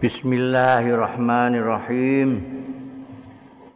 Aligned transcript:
Bismillahirrahmanirrahim. 0.00 2.40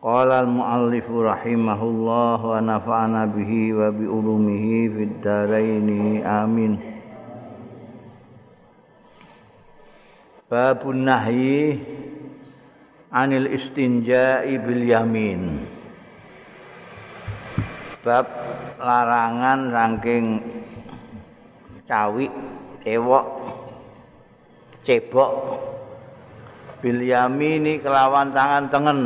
Qala 0.00 0.48
al-muallif 0.48 1.04
rahimahullah 1.04 2.40
wa 2.40 2.64
nafa'ana 2.64 3.28
bihi 3.28 3.76
wa 3.76 3.92
bi 3.92 4.08
ulumihi 4.08 4.88
fid 4.88 5.21
amin. 6.24 6.80
Babun 10.48 11.04
nahyi 11.04 11.76
anil 13.13 13.53
istinja'i 13.53 14.56
bil 14.65 14.81
yamin. 14.81 15.61
Bab 18.01 18.33
larangan 18.80 19.69
rangking 19.69 20.41
cawik, 21.84 22.33
cewok, 22.80 23.29
cebok 24.88 25.73
bil 26.84 27.01
yamini 27.01 27.80
kelawan 27.80 28.28
tangan 28.36 28.68
tengen. 28.68 29.00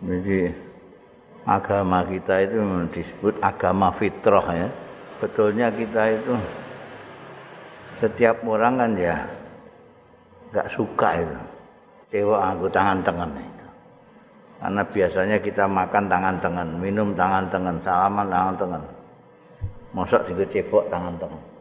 Jadi 0.00 0.56
agama 1.44 2.00
kita 2.08 2.48
itu 2.48 2.56
disebut 2.96 3.36
agama 3.44 3.92
fitrah 3.92 4.46
ya. 4.56 4.68
Betulnya 5.20 5.68
kita 5.68 6.16
itu 6.16 6.32
setiap 8.00 8.40
orang 8.48 8.80
kan 8.80 8.90
ya 8.96 9.16
nggak 10.56 10.72
suka 10.72 11.20
itu 11.20 11.36
cewek 12.08 12.40
aku 12.40 12.72
tangan 12.72 13.04
tengen 13.04 13.36
itu. 13.36 13.66
Karena 14.64 14.82
biasanya 14.88 15.36
kita 15.44 15.68
makan 15.68 16.04
tangan 16.08 16.36
tengen, 16.40 16.68
minum 16.80 17.12
tangan 17.12 17.52
tengen, 17.52 17.76
salaman 17.84 18.32
tangan 18.32 18.54
tengen. 18.56 18.82
Mosok 19.92 20.24
juga 20.32 20.44
cebok 20.48 20.88
tangan 20.88 21.20
tengen. 21.20 21.55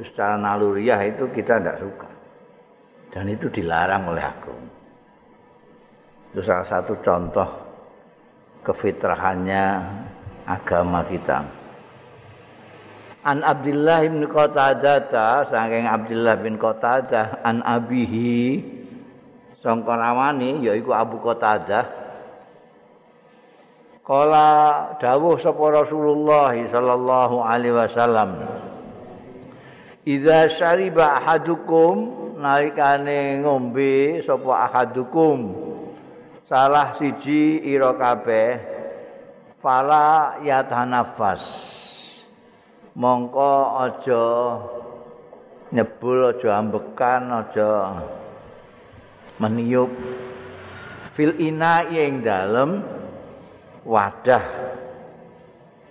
Secara 0.00 0.40
naluriah 0.40 1.00
itu 1.04 1.28
kita 1.28 1.60
tidak 1.60 1.76
suka. 1.82 2.08
Dan 3.12 3.28
itu 3.28 3.52
dilarang 3.52 4.08
oleh 4.08 4.24
aku. 4.24 4.54
Itu 6.32 6.40
salah 6.40 6.64
satu 6.64 6.96
contoh 7.04 7.44
kefitrahannya 8.64 9.64
agama 10.48 11.04
kita. 11.04 11.44
An 13.22 13.44
Abdullah 13.46 14.02
bin 14.02 14.26
Qatadah 14.26 15.46
saking 15.46 15.86
Abdullah 15.86 16.34
bin 16.42 16.58
Qatadah 16.58 17.44
an 17.46 17.62
abihi 17.62 18.58
sangka 19.62 19.94
rawani 19.94 20.58
yaiku 20.66 20.90
Abu 20.90 21.22
Qatadah 21.22 22.02
Kala 24.02 24.50
dawuh 24.98 25.38
sapa 25.38 25.62
Rasulullah 25.70 26.50
sallallahu 26.50 27.38
alaihi 27.38 27.78
wasallam 27.78 28.34
Idza 30.02 30.50
syariba 30.50 31.14
ahadukum 31.22 31.94
nalikane 32.42 33.38
ngombe 33.38 34.18
sapa 34.26 34.66
ahadukum. 34.66 35.54
Salah 36.50 36.98
siji 36.98 37.62
ira 37.62 37.94
kabeh 37.94 38.58
fala 39.62 40.42
yatanafas 40.42 41.46
mongko 42.98 43.78
aja 43.78 44.26
nyebul 45.70 46.34
aja 46.34 46.50
ambekan 46.58 47.22
aja 47.30 47.70
meniup. 49.38 49.94
Fil 51.14 51.38
ina 51.38 51.86
ing 51.94 52.26
dalem 52.26 52.82
wadah 53.86 54.42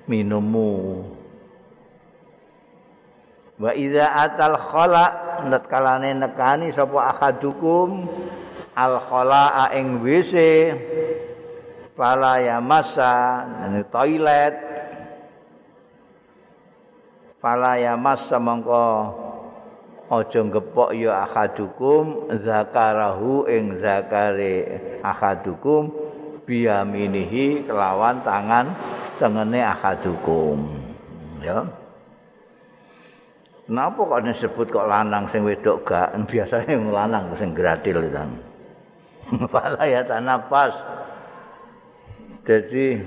minumu 0.04 1.00
wa 3.62 3.72
idza 3.78 4.10
atal 4.10 4.58
khala 4.58 5.06
ndat 5.46 5.70
kalane 5.70 6.18
nekani 6.18 6.74
sapa 6.74 7.14
ahadukum 7.14 8.10
al 8.74 8.98
khalaa 8.98 9.70
ing 9.78 10.02
WC 10.02 10.34
pala 11.94 12.42
ya 12.42 12.58
masa 12.58 13.46
toilet 13.94 14.58
pala 17.38 17.78
ya 17.78 17.94
masa 17.94 18.42
mongko 18.42 18.90
aja 20.12 20.42
ngepok 20.44 20.92
ya 20.98 21.24
ahadukum 21.30 22.34
zakarahu 22.42 23.46
ing 23.46 23.78
zakare 23.80 24.58
ahadukum 25.06 25.94
biyaminihi 26.44 27.64
kelawan 27.64 28.20
tangan 28.26 28.76
tengene 29.16 29.64
ahadukum. 29.64 30.68
Ya 31.40 31.64
Kenapa 33.72 34.04
kok 34.04 34.28
disebut 34.28 34.68
kok 34.68 34.84
lanang 34.84 35.32
sing 35.32 35.48
wedok 35.48 35.88
gak? 35.88 36.12
Biasanya 36.36 36.76
yang 36.76 36.92
lanang 36.92 37.32
sing 37.40 37.56
gratil 37.56 38.04
itu. 38.04 38.20
Fala 39.56 39.88
ya 39.88 40.04
tanapas. 40.04 40.76
Jadi 42.44 43.00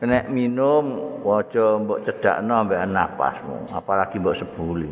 kena 0.00 0.24
minum 0.32 1.20
waca 1.20 1.84
mbok 1.84 2.00
cedakno 2.00 2.64
ambek 2.64 2.80
napasmu, 2.88 3.68
apalagi 3.68 4.16
mbok 4.16 4.40
sebuli. 4.40 4.88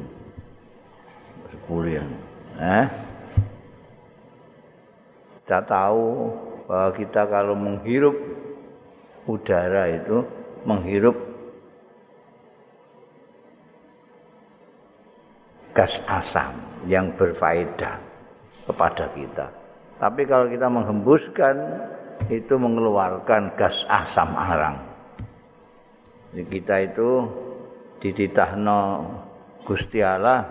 Sebuli 1.57 1.97
Eh? 2.61 2.87
Kita 5.41 5.65
tahu 5.65 6.37
bahwa 6.69 6.93
kita 6.93 7.25
kalau 7.33 7.57
menghirup 7.57 8.13
udara 9.25 9.89
itu 9.89 10.21
menghirup 10.69 11.17
gas 15.77 16.01
asam 16.09 16.57
yang 16.89 17.13
berfaedah 17.21 18.01
kepada 18.65 19.13
kita. 19.13 19.47
Tapi 20.01 20.25
kalau 20.25 20.49
kita 20.49 20.73
menghembuskan 20.73 21.57
itu 22.33 22.57
mengeluarkan 22.57 23.53
gas 23.61 23.85
asam 23.93 24.33
arang. 24.33 24.81
Jadi 26.33 26.43
kita 26.49 26.75
itu 26.81 27.29
diditahno 28.01 29.05
Gusti 29.69 30.01
Allah 30.01 30.49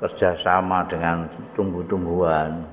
kerjasama 0.00 0.88
dengan 0.88 1.28
tumbuh-tumbuhan 1.52 2.64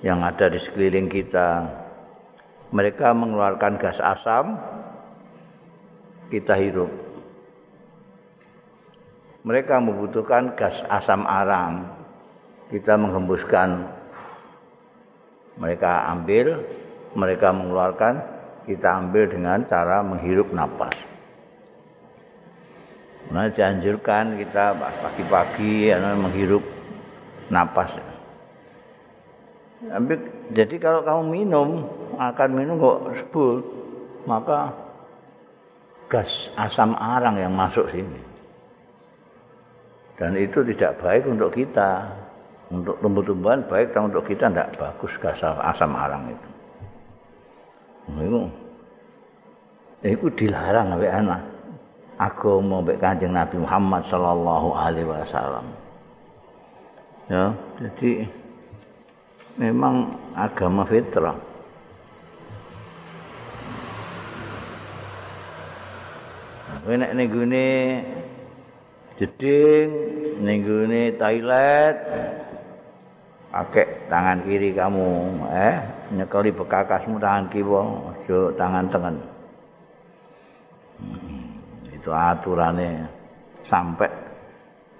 yang 0.00 0.24
ada 0.24 0.48
di 0.48 0.58
sekeliling 0.58 1.12
kita. 1.12 1.64
Mereka 2.72 3.14
mengeluarkan 3.14 3.78
gas 3.78 4.00
asam, 4.02 4.58
kita 6.32 6.58
hirup 6.58 7.05
mereka 9.46 9.78
membutuhkan 9.78 10.58
gas 10.58 10.74
asam 10.90 11.22
arang. 11.22 11.86
Kita 12.66 12.98
menghembuskan, 12.98 13.86
mereka 15.54 16.10
ambil, 16.10 16.66
mereka 17.14 17.54
mengeluarkan, 17.54 18.18
kita 18.66 19.06
ambil 19.06 19.30
dengan 19.30 19.62
cara 19.70 20.02
menghirup 20.02 20.50
napas. 20.50 20.98
Nah, 23.30 23.46
dianjurkan 23.46 24.34
kita 24.34 24.74
pagi-pagi 24.74 25.94
ya, 25.94 26.02
menghirup 26.18 26.66
napas. 27.46 27.94
Jadi 30.50 30.74
kalau 30.82 31.06
kamu 31.06 31.22
minum, 31.22 31.86
akan 32.18 32.50
minum 32.50 32.82
kok 32.82 33.14
sebul, 33.14 33.62
maka 34.26 34.74
gas 36.10 36.50
asam 36.58 36.98
arang 36.98 37.38
yang 37.38 37.54
masuk 37.54 37.86
sini. 37.94 38.34
Dan 40.16 40.32
itu 40.36 40.64
tidak 40.74 40.96
baik 41.00 41.24
untuk 41.28 41.52
kita. 41.52 42.08
Untuk 42.66 42.98
tumbuh-tumbuhan 42.98 43.62
baik 43.70 43.94
tapi 43.94 44.10
untuk 44.10 44.26
kita 44.26 44.50
tidak 44.50 44.74
bagus 44.74 45.14
gas 45.22 45.38
asam 45.38 45.94
arang 45.94 46.34
itu. 46.34 46.48
Itu 48.26 48.40
itu 50.02 50.26
dilarang 50.34 50.98
oleh 50.98 51.06
anak. 51.06 51.42
Agama 52.16 52.82
mbek 52.82 52.98
Kanjeng 52.98 53.36
Nabi 53.36 53.60
Muhammad 53.60 54.02
sallallahu 54.08 54.74
alaihi 54.74 55.06
wasallam. 55.06 55.66
Ya 57.30 57.54
jadi 57.78 58.26
memang 59.62 60.18
agama 60.34 60.82
fitrah. 60.90 61.38
Nek 66.86 67.14
nek 67.14 67.30
jeding 69.16 69.88
ning 70.40 70.58
gone 70.64 71.02
toilet. 71.16 71.96
Pakai 73.52 74.12
tangan 74.12 74.44
kiri 74.44 74.76
kamu 74.76 75.08
eh? 75.48 75.76
Nyekeli 76.12 76.52
bekakasmu 76.52 77.16
tangan 77.16 77.48
kiwa 77.48 78.12
aja 78.12 78.38
tangan 78.52 78.84
tengen. 78.92 79.16
Hmm, 81.00 81.88
itu 81.88 82.10
aturannya 82.12 83.08
sampai 83.64 84.12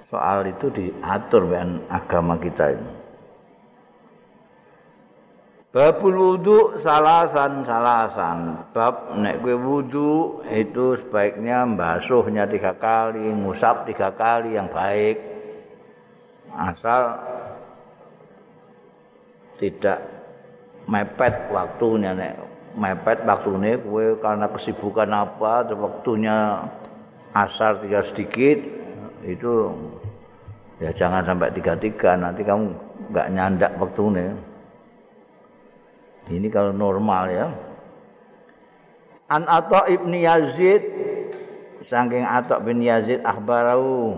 soal 0.08 0.48
itu 0.48 0.72
diatur 0.72 1.48
dengan 1.52 1.84
agama 1.92 2.40
kita 2.40 2.72
ini 2.72 3.05
Babul 5.76 6.16
wudu 6.16 6.80
salasan 6.80 7.60
salasan. 7.68 8.64
Bab 8.72 9.12
nek 9.20 9.44
kowe 9.44 9.60
wudu 9.60 10.40
itu 10.48 10.96
sebaiknya 11.04 11.68
mbasuhnya 11.68 12.48
tiga 12.48 12.72
kali, 12.80 13.28
ngusap 13.28 13.84
tiga 13.84 14.08
kali 14.16 14.56
yang 14.56 14.72
baik. 14.72 15.20
Asal 16.56 17.20
tidak 19.60 20.00
mepet 20.88 21.52
waktunya 21.52 22.16
nek 22.16 22.40
mepet 22.72 23.28
waktune 23.28 23.76
kowe 23.76 24.16
karena 24.16 24.48
kesibukan 24.48 25.12
apa 25.12 25.68
waktunya 25.76 26.64
asar 27.36 27.84
tiga 27.84 28.00
sedikit 28.00 28.64
itu 29.28 29.76
ya 30.80 30.88
jangan 30.96 31.20
sampai 31.20 31.52
tiga 31.52 31.76
tiga 31.76 32.16
nanti 32.16 32.40
kamu 32.48 32.72
nggak 33.12 33.28
nyandak 33.28 33.76
waktunya. 33.76 34.32
Ini 36.26 36.50
kalau 36.50 36.74
normal 36.74 37.24
ya. 37.30 37.48
An 39.30 39.46
Atha 39.46 39.86
ibni 39.90 40.26
Yazid 40.26 40.82
saking 41.86 42.26
Atha 42.26 42.58
bin 42.62 42.82
Yazid 42.82 43.22
akhbarau 43.22 44.14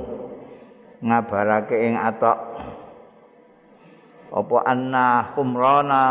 ngabarake 1.05 1.77
ing 1.77 1.97
Atha 1.97 2.33
apa 4.29 4.57
anna 4.69 5.25
khumrana 5.33 6.05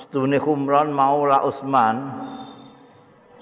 stune 0.00 0.40
khumran 0.40 0.88
maula 0.92 1.44
Utsman 1.44 1.96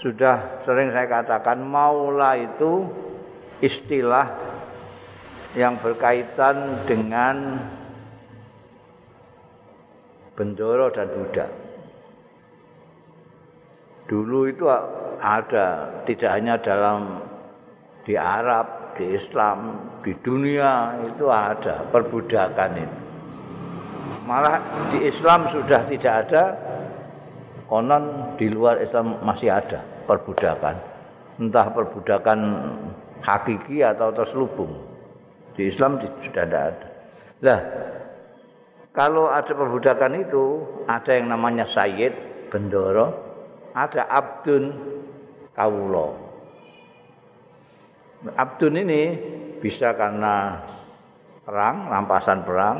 sudah 0.02 0.62
sering 0.66 0.90
saya 0.90 1.06
katakan 1.06 1.62
maula 1.62 2.34
itu 2.34 2.88
istilah 3.62 4.26
yang 5.54 5.78
berkaitan 5.78 6.86
dengan 6.88 7.60
bendoro 10.38 10.88
dan 10.88 11.10
budak. 11.12 11.69
Dulu 14.10 14.50
itu 14.50 14.66
ada 15.22 16.02
tidak 16.02 16.30
hanya 16.34 16.58
dalam 16.58 17.22
di 18.02 18.18
Arab, 18.18 18.98
di 18.98 19.14
Islam, 19.14 19.78
di 20.02 20.10
dunia 20.18 20.98
itu 21.06 21.30
ada 21.30 21.86
perbudakan 21.94 22.70
itu. 22.74 22.98
Malah 24.26 24.58
di 24.90 25.06
Islam 25.06 25.46
sudah 25.54 25.86
tidak 25.86 26.14
ada, 26.26 26.44
konon 27.70 28.34
di 28.34 28.50
luar 28.50 28.82
Islam 28.82 29.22
masih 29.22 29.54
ada 29.54 29.78
perbudakan. 30.10 30.74
Entah 31.38 31.70
perbudakan 31.70 32.38
hakiki 33.22 33.86
atau 33.86 34.10
terselubung. 34.10 34.74
Di 35.54 35.70
Islam 35.70 36.02
sudah 36.02 36.44
tidak 36.44 36.62
ada. 36.74 36.86
Lah, 37.40 37.60
kalau 38.90 39.30
ada 39.30 39.54
perbudakan 39.54 40.18
itu, 40.18 40.66
ada 40.90 41.10
yang 41.14 41.30
namanya 41.30 41.64
Sayyid, 41.64 42.12
Bendoro, 42.50 43.29
ada 43.74 44.06
abdun 44.08 44.74
kawula. 45.54 46.16
Abdun 48.36 48.74
ini 48.76 49.02
bisa 49.60 49.96
karena 49.96 50.60
perang, 51.44 51.88
rampasan 51.88 52.44
perang, 52.44 52.78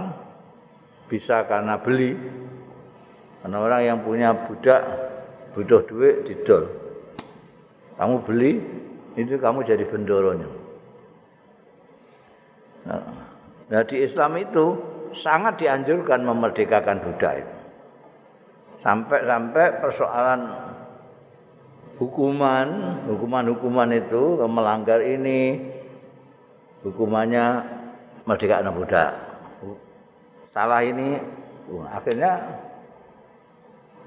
bisa 1.09 1.49
karena 1.49 1.81
beli. 1.81 2.13
Karena 3.41 3.57
orang 3.57 3.83
yang 3.83 3.99
punya 4.05 4.37
budak 4.37 4.83
butuh 5.57 5.81
duit 5.89 6.29
didol. 6.29 6.69
Kamu 7.97 8.21
beli, 8.25 8.61
itu 9.17 9.37
kamu 9.41 9.65
jadi 9.65 9.85
bendoronya. 9.89 10.49
Nah, 13.71 13.83
di 13.85 13.97
Islam 14.03 14.41
itu 14.41 14.77
sangat 15.17 15.61
dianjurkan 15.61 16.25
memerdekakan 16.25 17.01
budak 17.01 17.45
itu. 17.45 17.57
Sampai-sampai 18.81 19.67
persoalan 19.85 20.41
hukuman, 22.01 22.69
hukuman-hukuman 23.13 23.93
itu 23.93 24.41
melanggar 24.49 25.05
ini 25.05 25.61
hukumannya 26.81 27.61
merdeka 28.25 28.65
anak 28.65 28.73
budak. 28.73 29.11
Salah 30.57 30.81
ini 30.81 31.21
akhirnya 31.93 32.33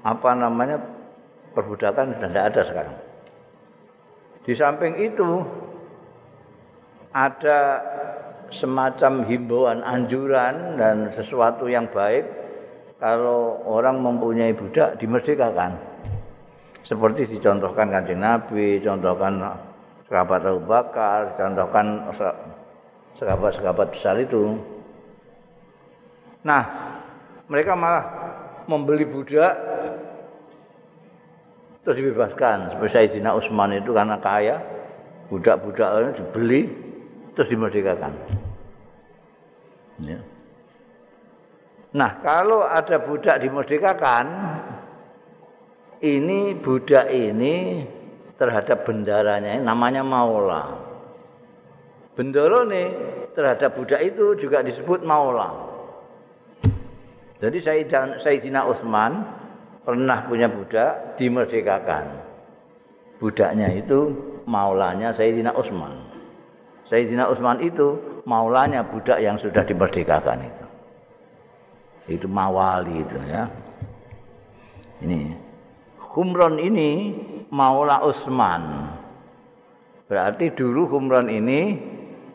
apa 0.02 0.30
namanya 0.34 0.76
perbudakan 1.54 2.18
sudah 2.18 2.28
tidak 2.28 2.46
ada 2.50 2.62
sekarang. 2.66 2.96
Di 4.44 4.52
samping 4.52 4.94
itu 5.00 5.40
ada 7.14 7.80
semacam 8.50 9.24
himbauan 9.24 9.80
anjuran 9.86 10.76
dan 10.76 11.14
sesuatu 11.14 11.70
yang 11.70 11.88
baik 11.88 12.26
kalau 12.98 13.62
orang 13.64 14.02
mempunyai 14.02 14.52
budak 14.52 14.98
dimerdekakan. 14.98 15.93
Seperti 16.84 17.24
dicontohkan 17.26 17.88
kanjeng 17.88 18.20
Nabi, 18.20 18.76
contohkan 18.84 19.40
sahabat 20.04 20.44
Abu 20.44 20.62
Bakar, 20.68 21.32
contohkan 21.34 22.12
sahabat-sahabat 23.16 23.88
besar 23.96 24.20
itu. 24.20 24.60
Nah, 26.44 26.62
mereka 27.48 27.72
malah 27.72 28.04
membeli 28.68 29.08
budak 29.08 29.56
terus 31.84 31.96
dibebaskan. 32.00 32.76
Seperti 32.76 32.92
Sayyidina 32.92 33.32
Utsman 33.32 33.76
itu 33.80 33.96
karena 33.96 34.20
kaya, 34.20 34.60
budak-budak 35.32 36.20
dibeli 36.20 36.68
terus 37.32 37.48
dimerdekakan. 37.48 38.12
Ya. 40.04 40.20
Nah, 41.94 42.10
kalau 42.20 42.66
ada 42.66 42.98
budak 42.98 43.38
dimerdekakan, 43.40 44.26
ini 46.02 46.56
budak 46.58 47.12
ini 47.12 47.84
terhadap 48.34 48.82
bendaranya 48.82 49.60
namanya 49.62 50.02
maula. 50.02 50.64
Bendoro 52.14 52.62
nih 52.66 52.88
terhadap 53.34 53.74
budak 53.74 54.00
itu 54.02 54.38
juga 54.38 54.62
disebut 54.62 55.02
maula. 55.02 55.50
Jadi 57.42 57.58
Sayyidina 58.22 58.64
Utsman 58.70 59.26
pernah 59.82 60.24
punya 60.24 60.46
budak 60.46 61.18
dimerdekakan. 61.18 62.22
Budaknya 63.18 63.68
itu 63.74 64.14
maulanya 64.46 65.10
Sayyidina 65.12 65.52
Utsman. 65.52 65.92
Sayyidina 66.86 67.26
Utsman 67.28 67.58
itu 67.60 68.22
maulanya 68.24 68.86
budak 68.86 69.18
yang 69.18 69.36
sudah 69.36 69.66
dimerdekakan 69.66 70.38
itu. 70.46 70.64
Itu 72.20 72.26
mawali 72.28 73.00
itu 73.00 73.16
ya. 73.26 73.48
Ini 75.02 75.43
Humron 76.14 76.62
ini 76.62 77.10
Maula 77.50 78.06
Utsman. 78.06 78.86
Berarti 80.06 80.54
dulu 80.54 80.86
Humron 80.86 81.26
ini 81.26 81.74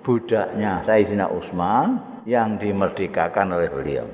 budaknya 0.04 0.84
Sayyidina 0.84 1.32
Utsman 1.32 2.22
yang 2.28 2.60
dimerdekakan 2.60 3.56
oleh 3.56 3.72
beliau. 3.72 4.08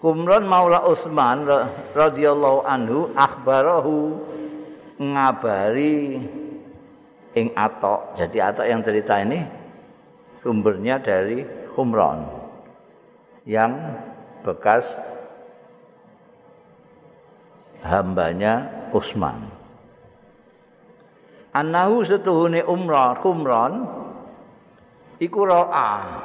Humron 0.00 0.48
Maula 0.48 0.80
Utsman 0.88 1.44
radhiyallahu 1.92 2.64
anhu 2.64 3.12
akhbarahu 3.12 4.16
ngabari 4.96 6.24
ing 7.36 7.52
atok. 7.52 8.16
Jadi 8.16 8.38
atok 8.40 8.64
yang 8.64 8.80
cerita 8.80 9.20
ini 9.20 9.44
sumbernya 10.40 11.04
dari 11.04 11.44
Humron 11.76 12.24
yang 13.44 13.76
bekas 14.40 14.88
hambanya 17.84 18.68
Utsman. 18.92 19.48
Anahu 21.50 22.06
setuhune 22.06 22.62
umrah 22.62 23.18
kumron 23.18 23.82
iku 25.18 25.50
ra'a 25.50 26.22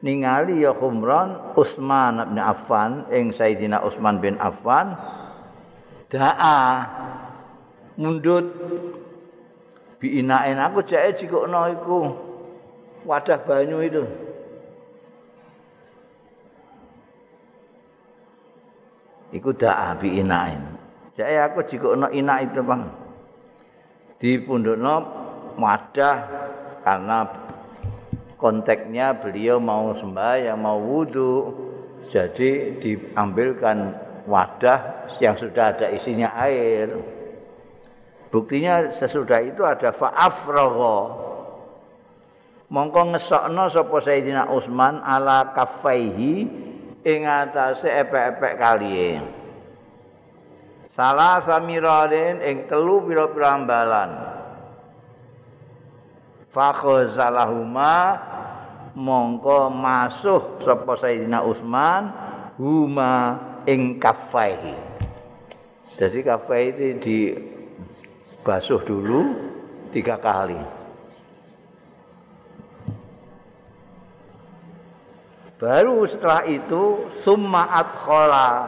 ningali 0.00 0.64
ya 0.64 0.72
kumron 0.72 1.52
Utsman 1.52 2.32
bin 2.32 2.40
Affan 2.40 3.06
ing 3.12 3.36
Sayyidina 3.36 3.84
Utsman 3.84 4.24
bin 4.24 4.40
Affan 4.40 4.96
da'a 6.08 6.60
mundut. 8.00 8.46
Biinain 10.02 10.58
aku 10.58 10.82
cek 10.82 11.14
cikokno 11.22 11.62
iku. 11.78 12.00
Wadah 13.06 13.38
banyu 13.46 13.78
itu 13.82 14.02
iku 19.32 19.50
da'a 19.56 19.96
bi 19.96 20.20
inain. 20.20 20.60
Jadi 21.16 21.36
aku 21.40 21.64
jika 21.68 21.92
ana 21.92 22.08
ina 22.12 22.40
itu 22.40 22.60
Bang. 22.64 22.88
Di 24.16 24.38
pundukno 24.40 24.96
wadah 25.58 26.16
karena 26.86 27.26
konteksnya 28.38 29.18
beliau 29.18 29.58
mau 29.58 29.92
sembahyang, 29.98 30.56
mau 30.56 30.78
wudu. 30.78 31.52
Jadi 32.12 32.76
diambilkan 32.80 33.96
wadah 34.28 35.08
yang 35.20 35.36
sudah 35.36 35.76
ada 35.76 35.88
isinya 35.92 36.32
air. 36.38 36.92
Buktinya 38.32 38.88
sesudah 38.96 39.40
itu 39.44 39.60
ada 39.64 39.92
fa'afragha. 39.92 40.98
Mongko 42.72 43.12
ngesokno 43.12 43.68
sapa 43.68 43.96
Sayyidina 44.00 44.48
Utsman 44.48 45.04
ala 45.04 45.52
kaffaihi 45.52 46.71
ing 47.02 47.26
atase 47.26 47.90
epek-epek 47.90 48.54
kaliye 48.58 49.18
salah 50.92 51.40
samiraden 51.40 52.44
ing 52.44 52.56
telu 52.68 53.04
pira-pira 53.08 53.56
ambalan. 53.56 54.10
Fakhazalahuma 56.52 58.20
mongko 58.92 59.72
masuh 59.72 60.60
sapa 60.60 61.00
Sayyidina 61.00 61.40
Utsman 61.40 62.12
huma 62.60 63.40
ing 63.64 63.96
kafaihi. 63.96 64.76
Jadi 65.96 66.20
kafai 66.20 66.72
itu 66.76 67.00
dibasuh 67.00 68.84
dulu 68.84 69.32
tiga 69.96 70.20
kali 70.20 70.81
Baru 75.62 76.02
setelah 76.10 76.42
itu 76.50 77.06
summa 77.22 77.70
adkhala 77.70 78.66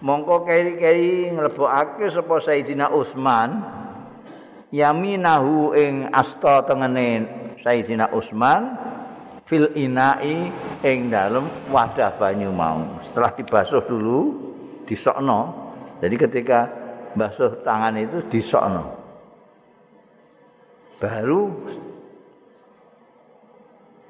mongko 0.00 0.48
keri-keri 0.48 1.28
nglebokake 1.36 2.08
sapa 2.08 2.40
Sayyidina 2.40 2.88
Utsman 2.88 3.60
yaminahu 4.72 5.76
ing 5.76 6.08
asta 6.08 6.64
tengene 6.64 7.28
Sayyidina 7.60 8.08
Utsman 8.16 8.72
fil 9.44 9.68
inai 9.76 10.48
ing 10.80 11.12
dalem 11.12 11.44
wadah 11.68 12.16
banyu 12.16 12.56
mau. 12.56 13.04
Setelah 13.04 13.36
dibasuh 13.36 13.84
dulu 13.84 14.18
disokno. 14.88 15.68
Jadi 16.00 16.16
ketika 16.16 16.72
basuh 17.20 17.60
tangan 17.60 18.00
itu 18.00 18.24
disokno. 18.32 18.96
Baru 20.96 21.52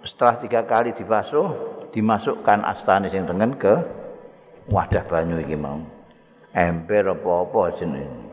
setelah 0.06 0.38
tiga 0.38 0.62
kali 0.62 0.94
dibasuh 0.94 1.77
dimasukkan 1.92 2.60
astane 2.64 3.08
sing 3.08 3.24
tengen 3.24 3.56
ke 3.56 3.74
wadah 4.68 5.04
banyu 5.08 5.40
iki 5.40 5.56
mau. 5.56 5.80
Ember 6.52 7.12
apa-apa 7.12 7.76
jenenge. 7.76 8.28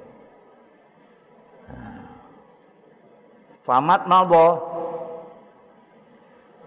Famat 3.65 4.05
mawa 4.05 4.62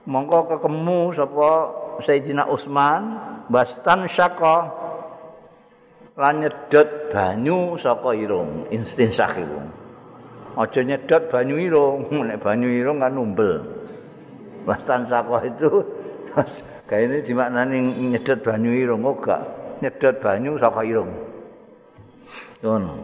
mongko 0.02 0.50
kekemu 0.50 1.14
sapa 1.14 1.50
Sayyidina 2.02 2.50
Utsman 2.50 3.02
bastan 3.46 4.10
syaka 4.10 4.66
lan 6.18 6.42
nyedot 6.42 7.14
banyu 7.14 7.78
saka 7.78 8.10
irung 8.18 8.66
instinsak 8.74 9.38
iku. 9.38 9.62
Aja 10.58 10.82
nyedot 10.82 11.30
banyu 11.30 11.54
irung, 11.62 12.10
nek 12.26 12.42
banyu 12.42 12.66
irung 12.66 12.98
kan 12.98 13.14
numbel. 13.14 13.62
Bastan 14.66 15.06
syaka 15.06 15.46
itu 15.46 15.70
ini 16.96 17.20
dimaknani 17.20 17.78
nyedot 18.16 18.40
banyu 18.40 18.72
irung 18.72 19.04
kok 19.04 19.16
gak 19.28 19.42
nyedot 19.84 20.16
banyu 20.24 20.56
saka 20.56 20.80
irung. 20.88 21.12
Ngono. 22.64 22.94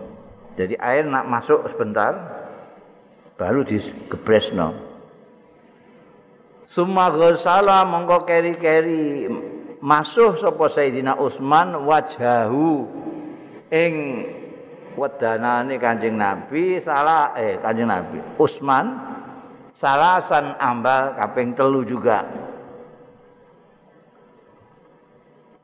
Jadi 0.54 0.78
air 0.78 1.04
nak 1.04 1.26
masuk 1.28 1.66
sebentar 1.68 2.14
baru 3.36 3.66
digebresno. 3.66 4.72
Summa 6.70 7.10
ghasala 7.10 7.84
mongko 7.84 8.24
keri-keri 8.26 9.28
masuk 9.84 10.40
sapa 10.40 10.70
Sayyidina 10.70 11.18
Utsman 11.20 11.76
wajahu 11.84 12.88
ing 13.68 13.94
wedanane 14.94 15.76
Kanjeng 15.76 16.16
Nabi 16.18 16.78
salah 16.80 17.34
eh 17.34 17.58
Kanjeng 17.58 17.90
Nabi 17.90 18.18
Utsman 18.38 18.94
salasan 19.74 20.54
ambal 20.58 21.18
kaping 21.18 21.52
telu 21.58 21.82
juga. 21.82 22.43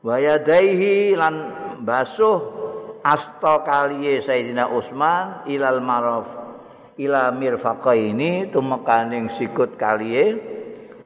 Wayadaihi 0.01 1.13
lan 1.13 1.35
basuh 1.85 2.41
asta 3.01 3.65
kaliye 3.65 4.21
Sayyidina 4.21 4.69
Utsman 4.69 5.45
ilal 5.49 5.81
maraf 5.81 6.27
ila 6.97 7.33
mirfaqaini 7.33 8.49
tumekaning 8.53 9.33
sikut 9.37 9.77
kaliye 9.77 10.37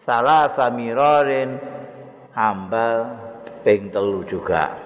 salah 0.04 0.52
samirarin 0.56 1.60
hambal 2.36 3.16
ping 3.64 3.92
telu 3.92 4.24
juga. 4.28 4.84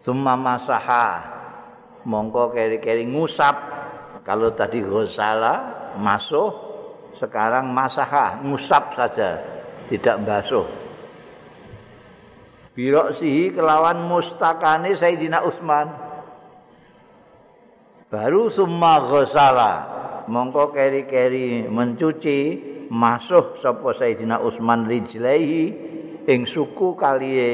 Summa 0.00 0.38
masaha 0.38 1.18
mongko 2.06 2.54
keri-keri 2.54 3.10
ngusap. 3.10 3.74
Kalau 4.22 4.50
tadi 4.58 4.82
ghusala 4.82 5.54
masuk 6.02 6.50
sekarang 7.14 7.70
masaha 7.70 8.42
ngusap 8.42 8.90
saja 8.98 9.38
tidak 9.86 10.18
basuh 10.26 10.66
biroksihi 12.76 13.56
kelawan 13.56 14.04
mustakane 14.04 14.92
Sayyidina 14.92 15.40
Utsman. 15.48 15.88
Baru 18.12 18.52
summa 18.52 19.00
ghasala 19.00 19.72
mongko 20.28 20.76
keri-keri 20.76 21.64
mencuci 21.66 22.38
masuk 22.92 23.58
sapa 23.64 23.96
Sayyidina 23.96 24.44
Utsman 24.44 24.84
rijlaihi 24.84 25.64
ing 26.28 26.44
suku 26.44 26.94
kaliye 26.94 27.50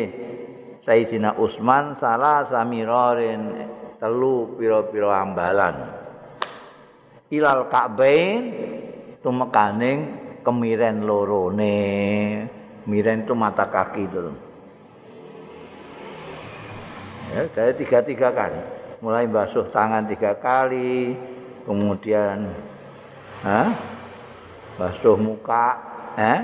Sayyidina 0.83 1.38
Utsman 1.38 1.95
salah 2.02 2.43
samirarin 2.50 3.71
telu 4.02 4.59
pira-pira 4.59 5.23
ambalan. 5.23 6.02
Ilal 7.33 7.71
ka'bain 7.71 8.41
tumekaning 9.23 9.99
kemiren 10.43 11.07
lorone. 11.07 11.79
Miren 12.83 13.23
itu 13.23 13.33
mata 13.38 13.71
kaki 13.71 14.11
itu 14.11 14.51
ya, 17.31 17.43
dari 17.55 17.73
tiga-tiga 17.79 18.35
kali 18.35 18.61
mulai 18.99 19.31
basuh 19.31 19.71
tangan 19.71 20.11
tiga 20.11 20.35
kali 20.43 21.14
kemudian 21.62 22.50
ha? 23.47 23.62
basuh 24.79 25.14
muka 25.14 25.79
eh? 26.19 26.41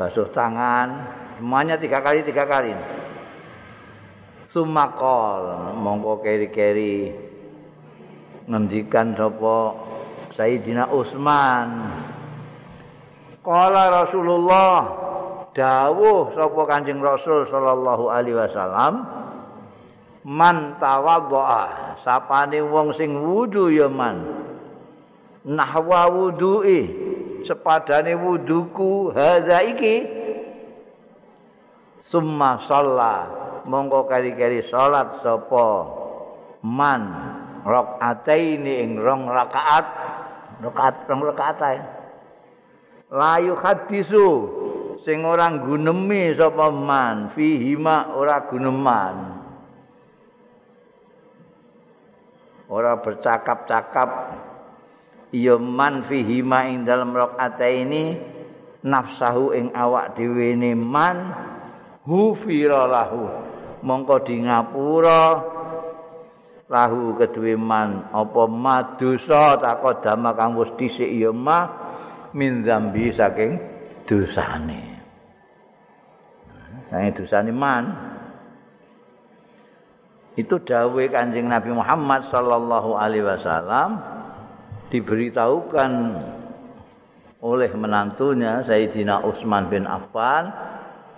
basuh 0.00 0.28
tangan 0.32 0.88
semuanya 1.36 1.76
tiga 1.76 2.00
kali 2.00 2.24
tiga 2.24 2.48
kali 2.48 2.72
sumakol 4.48 5.74
mongko 5.76 6.22
keri-keri 6.22 7.10
ngendikan 8.46 9.16
sapa 9.16 9.58
Sayyidina 10.34 10.90
Utsman 10.90 11.90
Qala 13.44 14.04
Rasulullah 14.04 14.78
dawuh 15.54 16.34
sapa 16.34 16.60
Kanjeng 16.66 16.98
Rasul 16.98 17.46
sallallahu 17.46 18.10
alaihi 18.10 18.36
wasallam 18.36 19.06
man 20.26 20.76
tawaddaa 20.82 22.00
sapane 22.02 22.58
wong 22.64 22.92
sing 22.92 23.14
wudu 23.22 23.70
ya 23.70 23.86
man. 23.86 24.42
Nahwa 25.44 26.08
wudu'i 26.08 26.80
sepadane 27.44 28.16
wuduku 28.16 29.12
hadza 29.12 29.60
iki. 29.60 29.96
Summa 32.04 32.60
shalla 32.64 33.28
mongko 33.68 34.08
kari-kari 34.08 34.64
salat 34.64 35.20
sapa 35.20 35.68
man 36.64 37.02
rakaataini 37.64 38.88
ing 38.88 38.96
rong 38.96 39.28
rakaat 39.28 39.86
rakaat 40.64 41.04
rong 41.04 41.22
rakaat 41.28 41.58
ae. 41.60 41.80
Layu 43.12 43.52
hadisu 43.60 44.28
sing 45.04 45.20
ora 45.22 45.52
gunemi 45.52 46.32
sapa 46.32 46.72
man 46.72 47.28
fihima 47.36 48.16
ora 48.16 48.48
guneman. 48.48 49.16
Ora 52.72 52.96
bercakap-cakap 52.96 54.10
ya 55.36 55.60
man 55.60 56.08
fihima 56.08 56.72
ing 56.72 56.88
dalem 56.88 57.12
rakaat 57.12 57.60
ini 57.60 58.16
nafsahu 58.80 59.52
ing 59.52 59.68
awak 59.76 60.16
dhewe 60.16 60.56
ne 60.56 60.72
man 60.72 61.16
hufira 62.08 62.88
lahu. 62.88 63.28
Mongko 63.84 64.24
di 64.24 64.40
ngapura 64.40 65.44
lahu 66.72 67.20
kedue 67.20 67.52
man 67.60 68.08
apa 68.08 68.48
madosa 68.48 69.60
takodama 69.60 70.32
kang 70.32 70.56
wis 70.56 70.72
dhisik 70.80 71.12
ya 71.12 71.28
ma 71.28 71.68
min 72.32 72.64
zambi 72.64 73.12
saking 73.12 73.60
dosane 74.08 74.93
Nah, 76.94 77.10
dosane 77.10 77.50
man. 77.50 77.84
Itu 80.38 80.62
dawuh 80.62 81.10
Kanjeng 81.10 81.50
Nabi 81.50 81.74
Muhammad 81.74 82.30
sallallahu 82.30 82.94
alaihi 82.94 83.26
wasallam 83.26 83.98
diberitahukan 84.94 85.90
oleh 87.42 87.70
menantunya 87.74 88.62
Sayyidina 88.62 89.26
Utsman 89.26 89.66
bin 89.66 89.90
Affan 89.90 90.54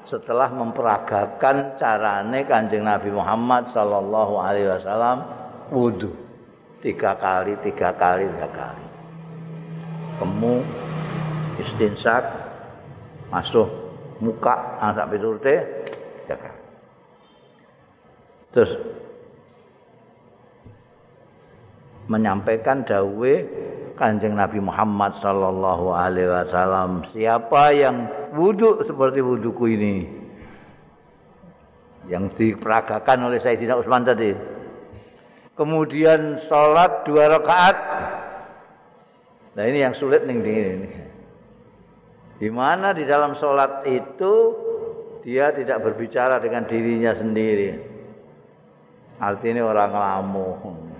setelah 0.08 0.48
memperagakan 0.48 1.76
carane 1.76 2.48
Kanjeng 2.48 2.88
Nabi 2.88 3.12
Muhammad 3.12 3.68
sallallahu 3.76 4.40
alaihi 4.40 4.72
wasallam 4.72 5.28
wudu 5.68 6.12
tiga 6.80 7.20
kali 7.20 7.52
tiga 7.60 7.92
kali 7.92 8.24
tiga 8.32 8.48
kali. 8.48 8.86
Kemu 10.24 10.56
istinsak 11.60 12.24
masuk 13.28 13.85
muka 14.20 14.80
anak 14.80 15.12
piturute 15.12 15.54
jaga. 16.26 16.50
Terus 18.54 18.72
menyampaikan 22.06 22.86
dawe 22.86 23.32
Kanjeng 23.96 24.36
Nabi 24.36 24.60
Muhammad 24.60 25.16
sallallahu 25.16 25.88
alaihi 25.92 26.28
wasallam, 26.28 27.00
siapa 27.16 27.72
yang 27.72 28.08
wudhu 28.36 28.84
seperti 28.84 29.24
wudhuku 29.24 29.64
ini? 29.72 29.94
Yang 32.06 32.24
diperagakan 32.38 33.26
oleh 33.26 33.40
Sayyidina 33.40 33.80
Utsman 33.80 34.04
tadi. 34.04 34.36
Kemudian 35.56 36.36
sholat 36.44 37.08
dua 37.08 37.32
rakaat. 37.32 37.76
Nah 39.56 39.64
ini 39.64 39.80
yang 39.80 39.96
sulit 39.96 40.28
nih 40.28 40.36
ini. 40.36 41.05
Di 42.36 42.52
mana 42.52 42.92
di 42.92 43.08
dalam 43.08 43.32
sholat 43.32 43.88
itu 43.88 44.34
dia 45.24 45.50
tidak 45.56 45.80
berbicara 45.82 46.36
dengan 46.36 46.68
dirinya 46.68 47.16
sendiri. 47.16 47.70
Artinya 49.16 49.64
orang 49.64 49.92
lamu. 49.96 50.48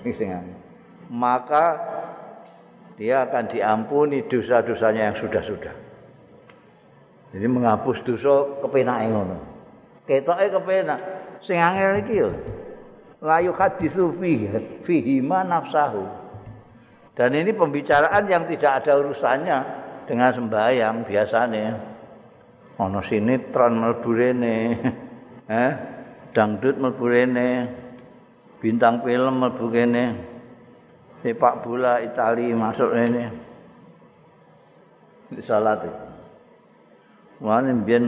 Maka 1.12 1.64
dia 2.96 3.28
akan 3.28 3.44
diampuni 3.52 4.24
dosa-dosanya 4.24 5.12
yang 5.12 5.16
sudah-sudah. 5.20 5.74
Jadi 7.36 7.46
menghapus 7.52 8.00
dosa 8.00 8.64
kepenake 8.64 9.06
ngono. 9.12 9.36
Ketoke 10.08 10.48
kepenak. 10.48 11.00
Sing 11.44 11.60
angel 11.60 12.00
iki 12.00 12.14
yo. 12.16 12.32
Layu 13.20 13.52
hadisu 13.52 14.16
fihi 14.16 15.20
nafsahu. 15.20 16.02
Dan 17.12 17.32
ini 17.36 17.52
pembicaraan 17.52 18.24
yang 18.28 18.48
tidak 18.48 18.84
ada 18.84 18.92
urusannya 19.00 19.85
dengan 20.06 20.30
sembahyang 20.32 21.04
biasanya. 21.04 21.66
Ono 22.80 23.00
sinetron 23.02 23.72
mlebu 23.82 24.10
rene. 24.14 24.56
Eh, 25.46 25.72
dangdut 26.34 26.74
mlebu 26.74 27.06
rene. 27.06 27.48
Bintang 28.58 28.98
film 29.06 29.38
mlebu 29.38 29.66
kene. 29.70 30.04
sepak 31.26 31.66
bola 31.66 31.98
Itali 32.04 32.52
masuk 32.52 32.92
ini 32.94 33.24
di 35.32 35.42
salat 35.42 35.82
Wah 37.42 37.60
ini 37.60 37.82
biar 37.82 38.04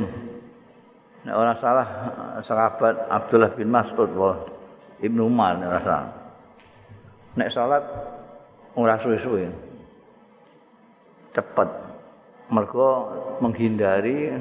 orang 1.28 1.58
salah 1.60 1.88
sahabat 2.40 3.10
Abdullah 3.10 3.52
bin 3.52 3.68
Mas'ud 3.68 4.08
wah 4.16 4.38
Ibnu 5.02 5.28
Umar 5.28 5.58
nek 5.58 5.82
rasa 5.82 5.96
nek 7.36 7.50
salat 7.52 7.84
ora 8.78 8.96
suwe-suwe 9.02 9.50
cepat 11.36 11.68
mergo 12.48 13.08
menghindari 13.40 14.32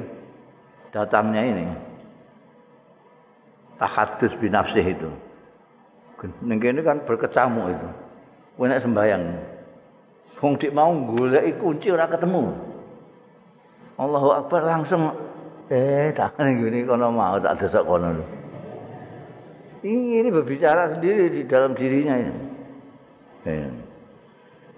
datangnya 0.90 1.42
ini 1.44 1.66
tahadus 3.76 4.32
bin 4.40 4.52
nafsih 4.52 4.84
itu 4.84 5.10
ini 6.42 6.80
kan 6.82 7.04
berkecamuk 7.04 7.70
itu 7.72 7.88
kowe 8.58 8.66
nek 8.66 8.82
sembayang 8.82 9.22
wong 10.42 10.52
dik 10.58 10.74
mau 10.74 10.90
golek 11.14 11.60
kunci 11.62 11.94
ora 11.94 12.10
ketemu 12.10 12.50
Allahu 13.98 14.30
akbar 14.34 14.62
langsung 14.66 15.14
eh 15.70 16.10
tak 16.16 16.38
ngene 16.38 16.86
kono 16.88 17.12
mau 17.12 17.38
tak 17.38 17.60
desok 17.62 17.86
kono 17.86 18.38
ini 19.86 20.26
berbicara 20.26 20.98
sendiri 20.98 21.30
di 21.30 21.42
dalam 21.46 21.70
dirinya 21.78 22.18
ini. 22.18 22.34
Eh. 23.46 23.70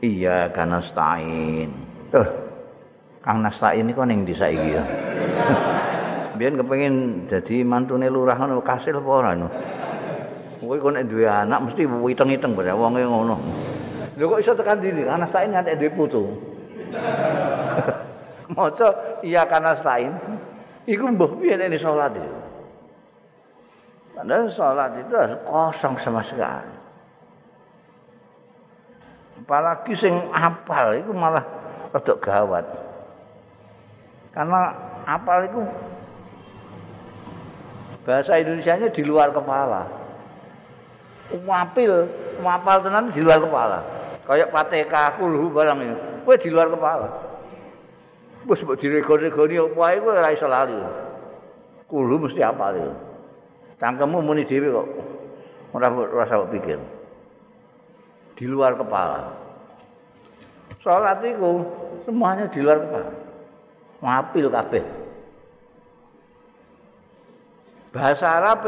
Iya 0.01 0.53
karena 0.53 0.85
stain. 0.85 1.73
Tuh, 2.13 2.29
Kang 3.21 3.45
Nastain 3.45 3.85
ini 3.85 3.93
kok 3.93 4.09
ning 4.09 4.25
desa 4.25 4.49
iki 4.49 4.81
ya. 4.81 4.85
Biyen 6.41 6.57
kepengin 6.57 7.29
dadi 7.29 7.61
mantune 7.61 8.09
lurah 8.09 8.33
ngono 8.33 8.65
kasil 8.65 8.97
apa 8.97 9.11
ora 9.12 9.37
ngono. 9.37 9.49
Kowe 10.57 10.77
kok 10.81 10.93
nek 10.97 11.05
duwe 11.05 11.29
anak 11.29 11.69
mesti 11.69 11.85
witeng-iteng 11.85 12.57
bare 12.57 12.73
wonge 12.73 13.05
ngono. 13.05 13.37
Lho 14.17 14.25
kok 14.25 14.41
iso 14.41 14.57
tekan 14.57 14.81
diri 14.81 15.05
anak 15.05 15.29
sain 15.29 15.53
nganti 15.53 15.77
duwe 15.77 15.93
putu. 15.93 16.23
Maca 18.57 19.21
iya 19.21 19.44
kana 19.44 19.77
sain. 19.85 20.16
Iku 20.88 21.12
mbah 21.12 21.31
piye 21.37 21.61
nek 21.61 21.77
salat 21.77 22.16
iki. 22.16 22.33
Padahal 24.16 24.49
salat 24.49 24.97
itu 24.97 25.12
harus 25.12 25.40
kosong 25.44 25.94
sama 26.01 26.25
sekali. 26.25 26.77
Apalagi 29.44 29.92
sing 29.92 30.16
apal 30.33 30.97
itu 30.97 31.12
malah 31.12 31.44
rada 31.92 32.14
gawat. 32.16 32.89
Karena 34.31 34.71
apal 35.07 35.51
itu 35.51 35.61
bahasa 38.07 38.38
Indonesia-nya 38.38 38.88
di 38.95 39.03
luar 39.03 39.35
kepala. 39.35 39.87
Wapil, 41.47 42.11
wapal 42.43 42.83
tenan 42.83 43.11
di 43.11 43.23
luar 43.23 43.38
kepala. 43.43 43.79
Kayak 44.27 44.51
pateka 44.55 45.19
kulhu 45.19 45.51
barang 45.51 45.79
ini. 45.83 45.97
Kowe 46.23 46.37
di 46.38 46.51
luar 46.51 46.71
kepala. 46.71 47.09
Wis 48.47 48.62
mbok 48.64 48.79
dirego-regoni 48.79 49.61
apa 49.61 49.83
ae 49.90 49.99
kowe 50.01 50.14
ora 50.14 50.31
iso 50.33 50.47
lali. 50.47 50.75
Kulhu 51.90 52.14
mesti 52.23 52.43
apa 52.43 52.75
iki. 52.75 52.93
Cangkemmu 53.83 54.23
muni 54.23 54.47
dhewe 54.47 54.71
kok. 54.71 54.88
Ora 55.75 55.87
rasa 55.90 56.47
pikir. 56.51 56.79
Di 58.38 58.45
luar 58.47 58.79
kepala. 58.79 59.35
Salat 60.81 61.21
iku 61.27 61.66
semuanya 62.07 62.49
di 62.49 62.59
luar 62.62 62.79
kepala. 62.81 63.30
Wapil 64.01 64.49
kabeh. 64.49 64.85
Bahasa 67.91 68.41
Arab 68.41 68.65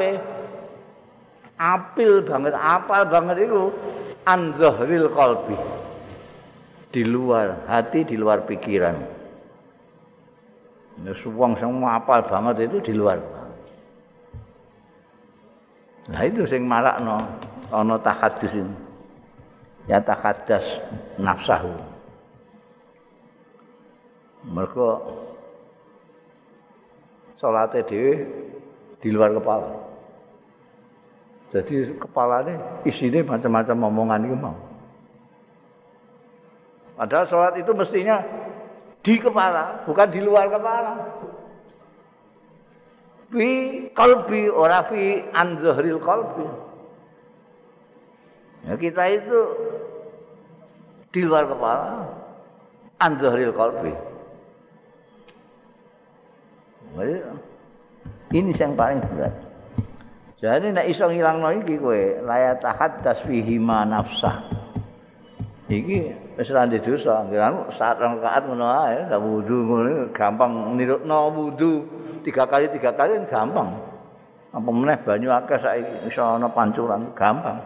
apil 1.57 2.27
banget, 2.27 2.55
apal 2.59 3.03
banget 3.07 3.47
itu 3.47 3.71
anzahril 4.27 5.09
qalbi. 5.15 5.57
Di 6.93 7.07
luar 7.07 7.65
hati, 7.71 8.05
di 8.05 8.21
luar 8.21 8.45
pikiran. 8.45 8.97
Nah, 11.01 11.17
suwang 11.17 11.57
semua 11.57 11.97
apal 12.03 12.21
banget 12.29 12.69
itu 12.69 12.93
di 12.93 12.93
luar. 12.93 13.17
Nah 16.11 16.23
itu 16.27 16.43
sing 16.51 16.67
marakno 16.67 17.23
ana 17.71 17.97
takhaddus 18.03 18.53
ini. 18.59 18.75
Ya 19.87 20.03
takaddas 20.03 20.83
nafsahu. 21.19 21.92
Mereka 24.47 24.89
salate 27.39 27.83
dhewe 27.87 28.15
di 29.03 29.09
luar 29.11 29.35
kepala. 29.35 29.71
Jadi 31.53 32.01
kepalanya 32.01 32.81
isinya 32.89 33.37
macam-macam 33.37 33.77
omongan 33.93 34.25
itu 34.25 34.37
mau. 34.41 34.57
Padahal 36.97 37.27
sholat 37.29 37.55
itu 37.61 37.73
mestinya 37.77 38.25
di 39.03 39.19
kepala, 39.19 39.85
bukan 39.85 40.09
di 40.09 40.21
luar 40.23 40.49
kepala. 40.49 40.93
Fi 43.33 43.49
kalbi, 43.91 44.47
ora 44.49 44.87
fi 44.87 45.19
anzahril 45.35 45.99
kalbi. 45.99 46.47
Ya, 48.63 48.79
kita 48.79 49.03
itu 49.11 49.39
di 51.11 51.21
luar 51.27 51.51
kepala, 51.51 52.07
anzahril 53.03 53.53
kalbi. 53.53 54.12
Ini 58.33 58.51
yang 58.53 58.73
paling 58.77 59.01
berat. 59.01 59.35
Jadi 60.43 60.75
nek 60.75 60.91
iso 60.91 61.07
ngilangno 61.07 61.63
iki 61.63 61.79
kowe 61.79 62.03
layat 62.27 62.59
tahaddas 62.59 63.23
fihi 63.25 63.63
ma 63.63 63.87
nafsah. 63.87 64.43
Iki 65.71 65.99
wis 66.35 66.51
ora 66.51 66.67
ndek 66.67 66.83
dosa, 66.83 67.23
ngira 67.25 67.71
saat 67.79 68.03
rakaat 68.03 68.51
ngono 68.51 68.67
ae, 68.67 69.07
tak 69.07 69.23
wudu 69.23 69.63
ngono 69.63 70.11
gampang 70.11 70.75
nirukno 70.75 71.19
wudu 71.31 71.87
tiga 72.27 72.45
kali 72.51 72.67
tiga 72.75 72.91
kali 72.93 73.23
gampang. 73.31 73.71
Apa 74.53 74.69
meneh 74.69 74.99
banyu 75.01 75.31
akeh 75.33 75.57
saiki 75.63 76.11
iso 76.11 76.21
ana 76.21 76.51
pancuran 76.51 77.15
gampang. 77.15 77.63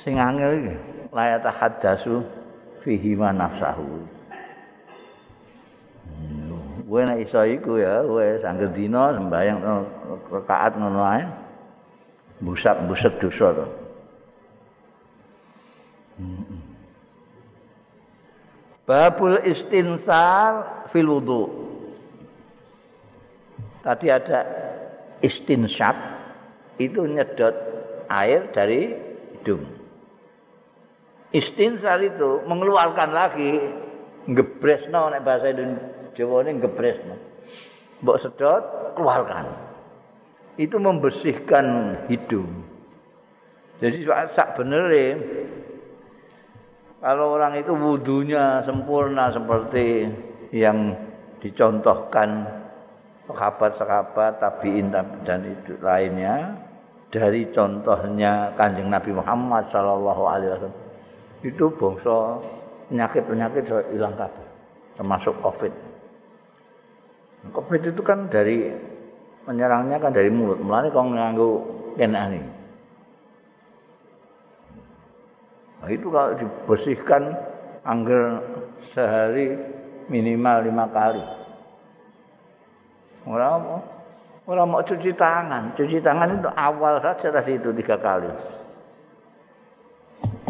Sing 0.00 0.16
angel 0.16 0.62
iki 0.62 0.74
layat 1.10 1.42
tahaddasu 1.42 2.22
fihi 2.86 3.18
ma 3.18 3.34
nafsahu. 3.34 4.06
Kowe 6.90 7.06
nek 7.06 7.22
iso 7.22 7.38
iku 7.46 7.78
ya, 7.78 8.02
kowe 8.02 8.26
sangger 8.42 8.74
dina 8.74 9.14
sembayang 9.14 9.62
rakaat 10.26 10.74
ngono 10.74 10.98
ae. 11.06 11.22
Busak-busek 12.42 13.22
dosa 13.22 13.54
to. 13.54 13.66
Babul 18.90 19.38
istinsar 19.46 20.82
fil 20.90 21.06
wudu. 21.06 21.46
Tadi 23.86 24.10
ada 24.10 24.42
istinsyak 25.22 25.94
itu 26.82 27.06
nyedot 27.06 27.54
air 28.10 28.50
dari 28.50 28.98
hidung. 29.38 29.62
Istinsar 31.30 32.02
itu 32.02 32.42
mengeluarkan 32.50 33.14
lagi 33.14 33.62
ngebresno 34.26 35.14
nek 35.14 35.22
bahasa 35.22 35.54
Indonesia 35.54 35.99
jawane 36.16 36.56
gebresno. 36.58 37.16
Mbok 38.00 38.18
sedot, 38.20 38.64
keluarkan. 38.96 39.46
Itu 40.56 40.80
membersihkan 40.80 41.66
hidung. 42.08 42.48
Jadi 43.80 44.04
sak 44.36 44.60
benere 44.60 45.16
kalau 47.00 47.32
orang 47.32 47.56
itu 47.56 47.72
wudhunya 47.72 48.60
sempurna 48.60 49.32
seperti 49.32 50.04
yang 50.52 50.92
dicontohkan 51.40 52.44
sahabat-sahabat 53.24 54.36
tabiin 54.36 54.92
dan 55.24 55.40
itu 55.48 55.80
lainnya 55.80 56.60
dari 57.08 57.48
contohnya 57.48 58.52
kanjeng 58.54 58.92
Nabi 58.92 59.16
Muhammad 59.16 59.72
Shallallahu 59.72 60.22
Alaihi 60.28 60.50
Wasallam 60.52 60.80
itu 61.40 61.64
bangsa 61.72 62.16
penyakit-penyakit 62.92 63.64
hilang 63.96 64.14
kabeh 64.20 64.46
termasuk 65.00 65.34
COVID. 65.40 65.89
COVID 67.48 67.80
itu 67.88 68.02
kan 68.04 68.28
dari 68.28 68.68
menyerangnya 69.48 69.96
kan 69.96 70.12
dari 70.12 70.28
mulut, 70.28 70.60
mulanya 70.60 70.92
kau 70.92 71.08
nganggu 71.08 71.50
kena 71.96 72.28
ini. 72.28 72.42
Nah, 75.80 75.88
itu 75.88 76.06
kalau 76.12 76.36
dibersihkan 76.36 77.22
angger 77.88 78.44
sehari 78.92 79.56
minimal 80.12 80.68
lima 80.68 80.84
kali. 80.92 81.24
Orang 83.24 83.64
mau, 83.64 83.80
orang 84.44 84.68
mau 84.68 84.82
cuci 84.84 85.16
tangan, 85.16 85.72
cuci 85.72 86.04
tangan 86.04 86.36
itu 86.36 86.50
awal 86.52 87.00
saja 87.00 87.32
tadi 87.32 87.56
itu 87.56 87.72
tiga 87.72 87.96
kali. 87.96 88.28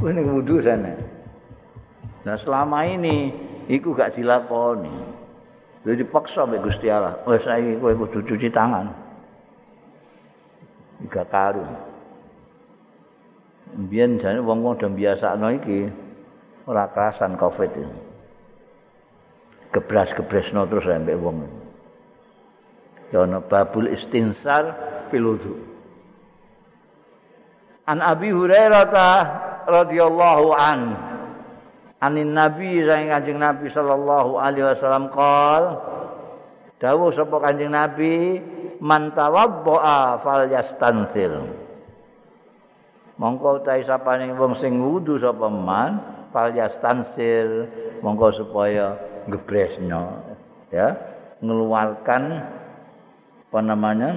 Ini 0.00 0.22
wudhu 0.26 0.64
sana. 0.64 0.96
Nah 2.24 2.36
selama 2.40 2.88
ini 2.88 3.32
iku 3.68 3.92
gak 3.92 4.16
dilakoni. 4.16 5.19
Jadi 5.80 6.04
dipaksa 6.04 6.44
oleh 6.44 6.60
Gusti 6.60 6.92
Allah. 6.92 7.16
Oh 7.24 7.32
saya 7.40 7.72
kowe 7.80 7.92
kudu 8.04 8.20
cuci 8.20 8.52
tangan. 8.52 8.92
Tiga 11.00 11.24
kali. 11.24 11.64
Biyen 13.88 14.20
jane 14.20 14.44
wong-wong 14.44 14.76
do 14.76 14.92
biasakno 14.92 15.48
iki 15.56 15.88
ora 16.68 16.84
kerasan 16.92 17.40
Covid 17.40 17.72
ini. 17.80 17.98
Gebras-gebresno 19.72 20.68
terus 20.68 20.84
sampe 20.84 21.16
wong. 21.16 21.48
Ya 23.14 23.24
ana 23.24 23.40
babul 23.40 23.88
istinsar 23.88 24.76
piludu. 25.08 25.56
An 27.88 28.04
Abi 28.04 28.30
Hurairah 28.30 28.92
radhiyallahu 29.64 30.48
anhu 30.54 31.09
anin 32.00 32.32
nabi 32.32 32.80
saing 32.80 33.12
kanjeng 33.12 33.36
nabi 33.36 33.68
sallallahu 33.68 34.40
alaihi 34.40 34.64
wasallam 34.64 35.12
qol 35.12 35.64
dawuh 36.80 37.12
sapa 37.12 37.36
kanjeng 37.44 37.70
nabi 37.70 38.40
man 38.80 39.12
tawaddoa 39.12 40.24
falyastansir 40.24 41.44
mongko 43.20 43.60
utahe 43.60 43.84
sapane 43.84 44.32
wong 44.32 44.56
sing 44.56 44.80
wudu 44.80 45.20
sapa 45.20 45.52
man 45.52 46.00
falyastansir 46.32 47.68
mongko 48.00 48.32
supaya 48.32 48.96
gebresno 49.28 50.24
ya 50.72 50.96
mengeluarkan 51.44 52.22
apa 53.50 53.60
namanya 53.60 54.10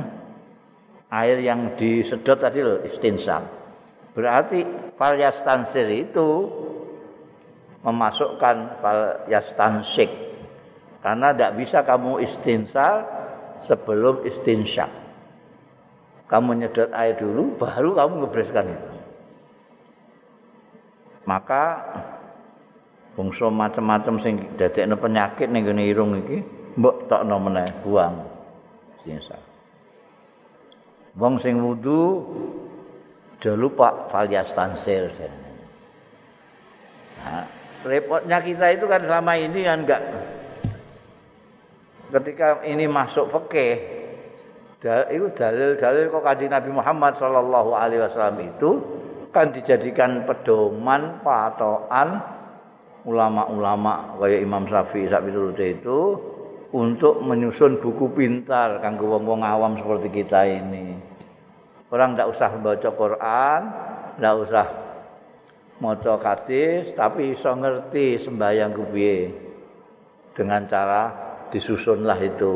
air 1.11 1.43
yang 1.43 1.75
disedot 1.75 2.39
tadi 2.39 2.63
loh 2.63 2.79
istinsam 2.87 3.43
berarti 4.15 4.63
falyastansir 4.95 5.89
itu 5.91 6.29
memasukkan 7.83 8.79
fal 8.79 9.27
yastansik. 9.27 10.09
Karena 11.03 11.35
tidak 11.35 11.59
bisa 11.59 11.83
kamu 11.83 12.23
istinsal 12.23 13.03
sebelum 13.67 14.23
istinsyak 14.23 15.03
kamu 16.33 16.65
nyedot 16.65 16.89
air 16.97 17.13
dulu 17.13 17.61
baru 17.61 17.93
kamu 17.93 18.13
ngebreskan 18.25 18.73
itu. 18.73 18.89
Maka 21.29 21.63
bungsu 23.13 23.53
macam-macam 23.53 24.17
sing 24.17 24.41
dadekno 24.57 24.97
penyakit 24.97 25.45
ning 25.53 25.69
gone 25.69 25.85
irung 25.85 26.17
iki 26.25 26.41
mbok 26.73 27.05
tokno 27.05 27.37
meneh 27.37 27.69
buang. 27.85 28.25
Istinsal. 28.97 29.41
Wong 31.13 31.37
sing 31.37 31.61
wudu 31.61 32.25
jangan 33.37 33.59
lupa 33.61 33.87
yastansir 34.25 35.13
nah, 35.13 35.42
repotnya 37.83 38.39
kita 38.39 38.65
itu 38.73 38.85
kan 38.87 39.03
selama 39.03 39.33
ini 39.37 39.59
kan 39.63 39.79
enggak 39.83 40.01
ketika 42.13 42.61
ini 42.63 42.85
masuk 42.87 43.29
fikih 43.29 43.75
itu 44.83 45.25
dalil-dalil 45.31 46.11
kok 46.11 46.23
kanjeng 46.27 46.51
Nabi 46.51 46.69
Muhammad 46.75 47.15
sallallahu 47.15 47.71
alaihi 47.71 48.03
wasallam 48.03 48.37
itu 48.43 48.69
kan 49.31 49.55
dijadikan 49.55 50.27
pedoman 50.27 51.23
patokan 51.23 52.19
ulama-ulama 53.07 54.19
kayak 54.19 54.43
Imam 54.43 54.67
Syafi'i 54.67 55.07
sak 55.07 55.23
itu 55.27 55.99
untuk 56.73 57.21
menyusun 57.21 57.79
buku 57.79 58.11
pintar 58.11 58.81
kanggo 58.81 59.07
wong-wong 59.13 59.45
awam 59.45 59.77
seperti 59.77 60.23
kita 60.23 60.41
ini. 60.49 60.97
Orang 61.93 62.17
tidak 62.17 62.33
usah 62.33 62.49
membaca 62.49 62.89
Quran, 62.89 63.61
tidak 64.17 64.35
usah 64.49 64.65
maca 65.81 66.19
hadis 66.21 66.93
tapi 66.93 67.33
iso 67.33 67.49
ngerti 67.49 68.21
sembahyang 68.21 68.71
kuwi 68.75 69.15
dengan 70.33 70.65
cara 70.69 71.03
disusunlah 71.53 72.19
itu. 72.21 72.55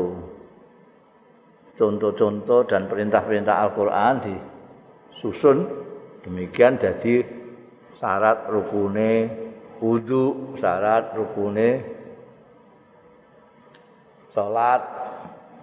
Contoh-contoh 1.78 2.66
dan 2.66 2.90
perintah-perintah 2.90 3.54
Al-Qur'an 3.62 4.14
disusun. 4.22 5.86
Demikian 6.26 6.82
jadi 6.82 7.22
syarat 7.98 8.50
rukune 8.50 9.30
wudu 9.78 10.58
syarat 10.58 11.14
rukune 11.14 11.82
salat 14.34 14.82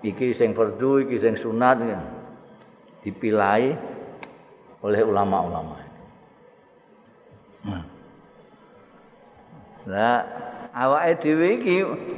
iki 0.03 0.35
sing 0.35 0.55
fardu 0.55 1.07
iki 1.07 1.19
sing 1.19 1.35
sunat 1.39 1.79
dipilai 3.03 3.75
oleh 4.83 5.01
ulama-ulama 5.03 5.85
Lah 9.86 10.26
awake 10.74 11.21
dhewe 11.21 11.62
iki 11.62 11.76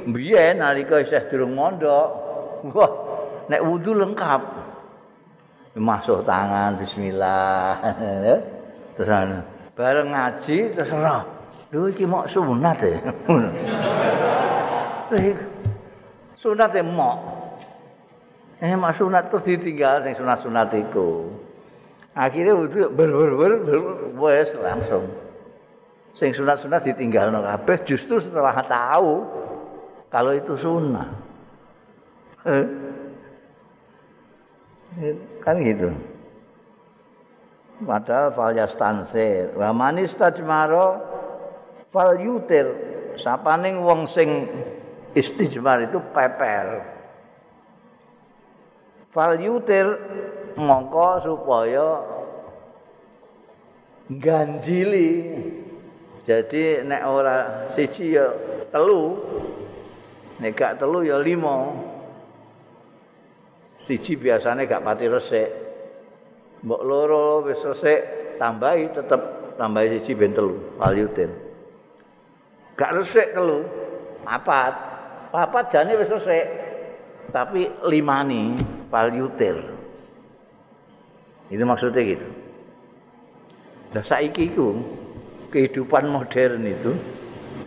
biyen 0.08 0.64
nalika 0.64 1.04
isih 1.04 1.28
durung 1.28 1.52
mondok. 1.52 2.08
Wah, 2.72 2.92
nek 3.52 3.60
wudu 3.60 3.92
lengkap. 3.92 4.42
Masuk 5.78 6.26
tangan 6.26 6.74
bismillah. 6.80 7.78
terus 8.98 9.10
bareng 9.78 10.10
ngaji 10.10 10.74
terus 10.74 10.90
ora. 10.90 11.22
Lho 11.70 11.86
iki 11.92 12.08
mok 12.08 12.26
sunat 12.32 12.80
e. 12.82 12.92
sunat 16.42 16.72
e 16.72 16.82
mok. 16.82 17.16
Eh 18.58 18.74
mak 18.74 18.98
sunat 18.98 19.30
terus 19.30 19.46
ditinggal 19.46 20.02
sing 20.02 20.18
sunat-sunat 20.18 20.74
iku. 20.74 21.30
Akhirnya 22.18 22.58
wudu 22.58 22.90
ber 22.90 23.06
ber 23.14 23.52
ber 23.62 23.82
wes 24.18 24.50
langsung. 24.58 25.27
Sing 26.14 26.30
sunat-sunat 26.32 26.86
ditinggalno 26.86 27.42
kabeh 27.44 27.84
justru 27.84 28.22
setelah 28.22 28.54
tahu 28.64 29.26
kalau 30.08 30.32
itu 30.32 30.54
sunnah. 30.56 31.08
Kan 35.44 35.56
gitu. 35.62 35.92
Padahal 37.78 38.34
fal 38.34 38.56
yastansir 38.56 39.54
wa 39.54 39.70
manis 39.70 40.10
tajmaro 40.18 40.98
fal 41.94 42.18
yutir 42.18 42.66
sapaning 43.20 43.84
wong 43.86 44.10
sing 44.10 44.50
istijmar 45.14 45.86
itu 45.86 46.02
peper. 46.10 46.82
Fal 49.14 49.38
yutir 49.38 49.86
mongko 50.58 51.22
supaya 51.22 52.02
ganjili 54.10 55.30
Jadi 56.28 56.84
nek 56.84 57.02
ora 57.08 57.64
siji 57.72 58.12
ya 58.12 58.28
telu. 58.68 59.16
Nek 60.44 60.52
gak 60.52 60.76
telu 60.76 61.00
ya 61.00 61.16
lima. 61.16 61.72
Siji 63.88 64.20
biasane 64.20 64.68
gak 64.68 64.84
pati 64.84 65.08
resik. 65.08 65.48
Mbok 66.68 66.82
loro 66.84 67.48
wis 67.48 67.64
resik 67.64 68.00
tambahi 68.36 68.92
tetep 68.92 69.20
tambahi 69.56 69.96
siji 69.96 70.12
ben 70.12 70.36
telu 70.36 70.76
valutin. 70.76 71.32
Gak 72.76 72.92
resik 73.00 73.32
telu. 73.32 73.64
Papat. 74.20 74.74
Papat 75.32 75.64
jane 75.72 75.96
wis 75.96 76.12
resik. 76.12 76.44
Tapi 77.32 77.72
limani 77.88 78.52
valutir. 78.92 79.56
Itu 81.48 81.64
maksudnya 81.64 82.04
gitu. 82.04 82.28
Lah 83.96 84.04
saiki 84.04 84.52
iku 84.52 84.76
kehidupan 85.48 86.08
modern 86.12 86.62
itu 86.64 86.92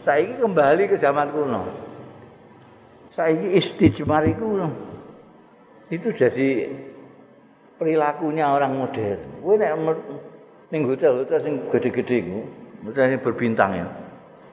saiki 0.06 0.38
kembali 0.42 0.84
ke 0.90 0.98
zaman 0.98 1.30
kuno. 1.34 1.64
saiki 3.12 3.60
istijmar 3.60 4.24
itu 4.24 4.46
itu 5.92 6.08
jadi 6.16 6.72
perilakunya 7.76 8.48
orang 8.48 8.80
modern. 8.80 9.20
Kowe 9.44 9.60
nek 9.60 9.76
ning 10.72 10.88
hotel-hotel 10.88 11.40
sing 11.44 11.56
gede-gede 11.68 12.16
iku, 12.24 12.40
hotel 12.88 13.20
berbintang 13.20 13.76
ya. 13.76 13.88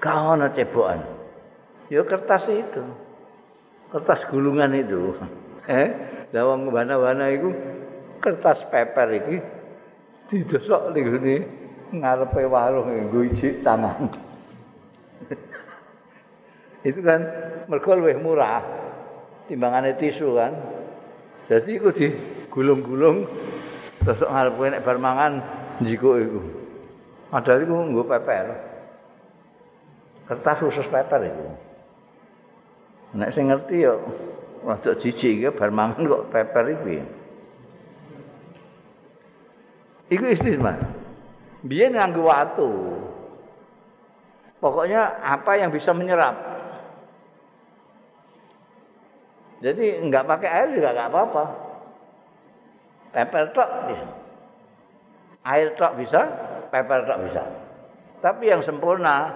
Gak 0.02 0.16
ana 0.16 0.50
cebokan. 0.50 0.98
Ya 1.92 2.02
kertas 2.02 2.50
itu. 2.50 2.82
Kertas 3.94 4.24
gulungan 4.32 4.74
itu. 4.74 5.14
Eh, 5.68 5.92
dawang 6.32 6.72
wana-wana 6.72 7.28
itu 7.28 7.52
kertas 8.24 8.64
paper 8.72 9.20
iki 9.20 9.36
didosok 10.32 10.96
ning 10.96 11.04
ngene 11.12 11.34
ngarepe 11.92 12.44
warung 12.48 12.88
nggo 12.88 13.20
ijik 13.32 13.64
tangan. 13.64 14.08
itu 16.88 17.00
kan 17.02 17.20
mergo 17.66 17.90
luwih 17.96 18.16
murah 18.20 18.62
timbangane 19.48 19.96
tisu 19.96 20.36
kan. 20.36 20.52
Jadi 21.48 21.80
iku 21.80 21.88
digulung-gulung 21.90 23.24
terus 24.04 24.20
ngarep 24.20 24.52
kowe 24.54 24.68
nek 24.68 24.84
bar 24.84 24.98
mangan 25.00 25.32
njiko 25.80 26.20
iku. 26.20 26.40
Padahal 27.32 27.64
iku 27.64 27.74
nggo 27.88 28.02
paper. 28.04 28.46
Kertas 30.28 30.60
khusus 30.60 30.86
paper 30.92 31.20
iku. 31.24 31.46
Nek 33.16 33.32
sing 33.32 33.48
ngerti 33.48 33.88
ya 33.88 33.96
rada 34.60 34.92
jijik 34.92 35.40
iki 35.40 35.48
bar 35.56 35.72
mangan 35.72 36.04
kok 36.04 36.28
paper 36.28 36.64
iki. 36.76 36.96
Iku 40.12 40.24
istisma. 40.28 40.76
Biyen 41.66 41.94
nganggo 41.94 42.22
watu. 42.22 42.70
Pokoknya 44.58 45.22
apa 45.22 45.58
yang 45.58 45.70
bisa 45.70 45.94
menyerap. 45.94 46.34
Jadi 49.58 50.02
enggak 50.02 50.26
pakai 50.26 50.50
air 50.50 50.68
juga 50.74 50.94
enggak 50.94 51.10
apa-apa. 51.10 51.44
Pepel 53.10 53.44
tok 53.54 53.70
bisa. 53.90 54.06
Air 55.48 55.68
tok 55.74 55.92
bisa, 55.98 56.20
pepel 56.70 57.00
tok 57.06 57.20
bisa. 57.26 57.42
Tapi 58.22 58.44
yang 58.50 58.62
sempurna 58.62 59.30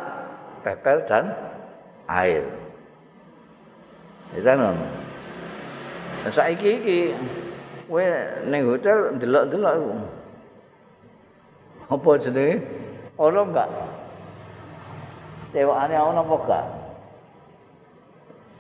pepel 0.63 1.07
dan 1.11 1.25
air. 2.07 2.47
Itu 4.35 4.47
kan. 4.47 4.79
Saiki 6.31 6.71
iki 6.79 6.99
kowe 7.91 8.07
ning 8.47 8.63
hotel 8.71 9.19
ndelok-ndelok 9.19 9.75
apa 11.89 12.09
jenenge 12.23 12.63
ana 13.19 13.41
enggak 13.43 13.69
cewekane 15.51 15.95
ana 15.97 16.21
apa 16.23 16.37
enggak 16.39 16.65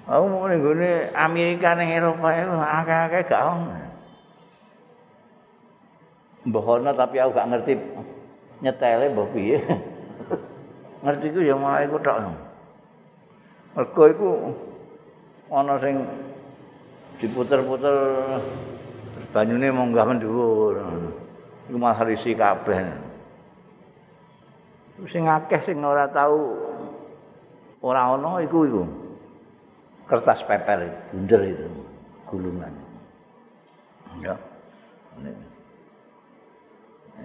Aku 0.03 0.25
mau 0.27 0.51
ning 0.51 0.59
gone 0.59 1.15
Amerika 1.15 1.79
ning 1.79 1.95
Eropa 1.95 2.35
itu 2.35 2.51
akeh-akeh 2.59 3.23
gak 3.23 3.43
ono. 3.47 3.71
Mbah 6.43 6.91
tapi 6.99 7.23
aku 7.23 7.31
gak 7.39 7.49
ngerti 7.55 7.73
nyetele 8.67 9.15
mbah 9.15 9.27
piye. 9.31 9.63
ngerti 11.07 11.27
ku 11.31 11.41
ya 11.47 11.55
malah 11.55 11.87
iku 11.87 12.03
tok. 12.03 12.19
Mergo 13.79 14.03
iku 14.11 14.29
ana 15.55 15.79
sing 15.79 16.03
diputer-puter 17.23 17.97
banyune 19.31 19.71
munggah 19.71 20.03
mendhuwur. 20.03 20.83
Iku 21.71 21.79
malah 21.79 22.03
risi 22.03 22.35
kabeh. 22.35 23.12
Sing 25.11 25.27
akeh 25.27 25.61
sing 25.65 25.83
ora 25.83 26.07
tau 26.11 26.59
ora 27.83 28.15
ana 28.15 28.43
iku 28.45 28.59
iku. 28.69 28.83
Kertas 30.07 30.45
paper 30.45 31.11
bunder 31.11 31.41
itu 31.47 31.69
gulungan. 32.29 32.73
Ya. 34.21 34.37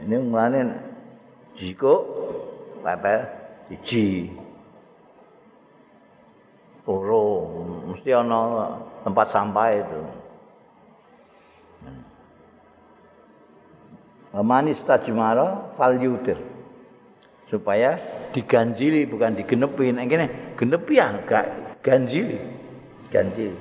Ini 0.04 0.16
mulane 0.24 0.72
jiko 1.58 2.06
paper 2.86 3.20
siji 3.68 4.32
loro 6.88 7.24
mesti 7.92 8.16
ana 8.16 8.40
tempat 9.04 9.28
sampah 9.36 9.70
itu. 9.76 10.02
Manis 14.38 14.80
tajmara 14.86 15.76
fal 15.76 15.98
yutir. 15.98 16.57
Supaya 17.48 17.96
diganjili 18.36 19.08
bukan 19.08 19.40
digenepin 19.40 20.00
gini 20.04 20.28
genepi 20.60 21.00
ya 21.00 21.16
gak 21.24 21.46
ganjili. 21.80 22.38
Ganjili. 23.08 23.56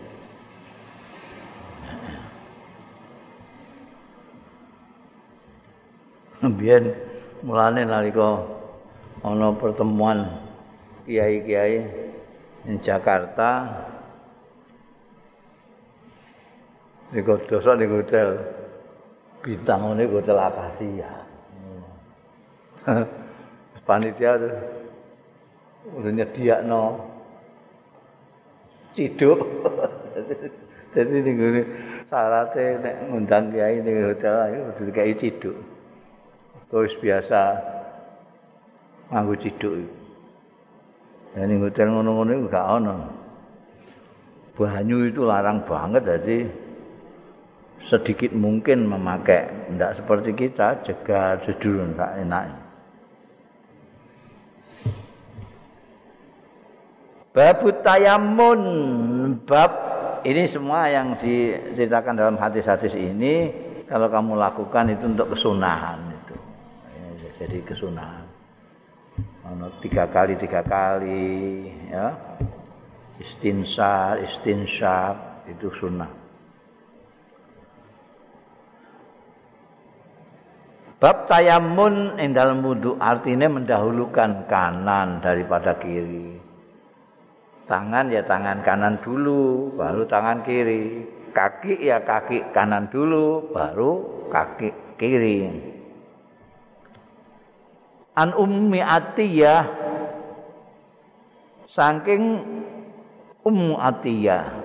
Biar 6.46 6.82
mulane 7.46 7.86
nalika 7.86 8.42
ana 9.22 9.54
pertemuan 9.54 10.46
kiai-kiai 11.06 11.78
di 12.66 12.74
Jakarta 12.82 13.50
di 17.14 17.22
dosa 17.22 17.78
di 17.78 17.86
hotel 17.86 18.34
bintang 19.42 19.94
ini 19.94 20.10
hotel 20.10 20.36
akasia 20.42 21.10
panitia 23.86 24.36
udah 25.86 26.12
nyediakno 26.12 26.82
ciduk. 28.98 29.40
Jadi 30.96 31.14
nih 31.22 31.32
gue 31.36 31.62
syaratnya 32.08 32.80
nek 32.82 32.96
ngundang 33.12 33.52
kiai 33.52 33.78
nih 33.84 34.10
hotel 34.10 34.34
ayo 34.50 34.58
udah 34.74 34.84
kayak 34.90 35.22
ciduk. 35.22 35.56
Terus 36.66 36.98
biasa 36.98 37.40
nganggu 39.14 39.34
ciduk 39.38 39.74
ini 41.36 41.60
hotel 41.60 41.92
ngono-ngono 41.92 42.30
itu 42.32 42.44
gak 42.48 42.66
ono. 42.80 42.96
Banyu 44.56 45.12
itu 45.12 45.20
larang 45.20 45.68
banget 45.68 46.08
jadi 46.08 46.48
sedikit 47.84 48.32
mungkin 48.32 48.88
memakai. 48.88 49.68
Tidak 49.68 50.00
seperti 50.00 50.32
kita 50.32 50.80
jaga 50.80 51.36
sedulur 51.44 51.92
tak 51.92 52.24
enak 52.24 52.65
Babut 57.36 57.84
tayamun 57.84 58.64
bab 59.44 59.68
ini 60.24 60.48
semua 60.48 60.88
yang 60.88 61.20
diceritakan 61.20 62.16
dalam 62.16 62.40
hadis-hadis 62.40 62.96
ini 62.96 63.52
kalau 63.84 64.08
kamu 64.08 64.40
lakukan 64.40 64.96
itu 64.96 65.04
untuk 65.04 65.36
kesunahan 65.36 66.00
itu. 66.16 66.36
Jadi 67.36 67.60
kesunahan. 67.60 68.24
Tiga 69.84 70.08
kali 70.08 70.40
tiga 70.40 70.64
kali 70.64 71.68
ya 71.92 72.16
istinsar 73.20 74.24
istinsar 74.24 75.44
itu 75.44 75.68
sunnah. 75.76 76.08
Bab 80.96 81.28
tayamun 81.28 82.16
ing 82.16 82.32
dalam 82.32 82.64
wudhu 82.64 82.96
artinya 82.96 83.52
mendahulukan 83.52 84.48
kanan 84.48 85.20
daripada 85.20 85.76
kiri. 85.76 86.45
Tangan 87.66 88.08
ya 88.14 88.22
tangan 88.22 88.62
kanan 88.62 89.02
dulu 89.02 89.74
baru 89.74 90.06
tangan 90.06 90.46
kiri. 90.46 91.14
Kaki 91.34 91.84
ya 91.84 92.00
kaki 92.00 92.54
kanan 92.56 92.88
dulu 92.88 93.52
baru 93.52 94.24
kaki 94.32 94.96
kiri. 94.96 95.52
An 98.16 98.32
ummi 98.32 98.80
atiyah. 98.80 99.68
Saking 101.68 102.40
ummu 103.44 103.76
atiyah. 103.76 104.64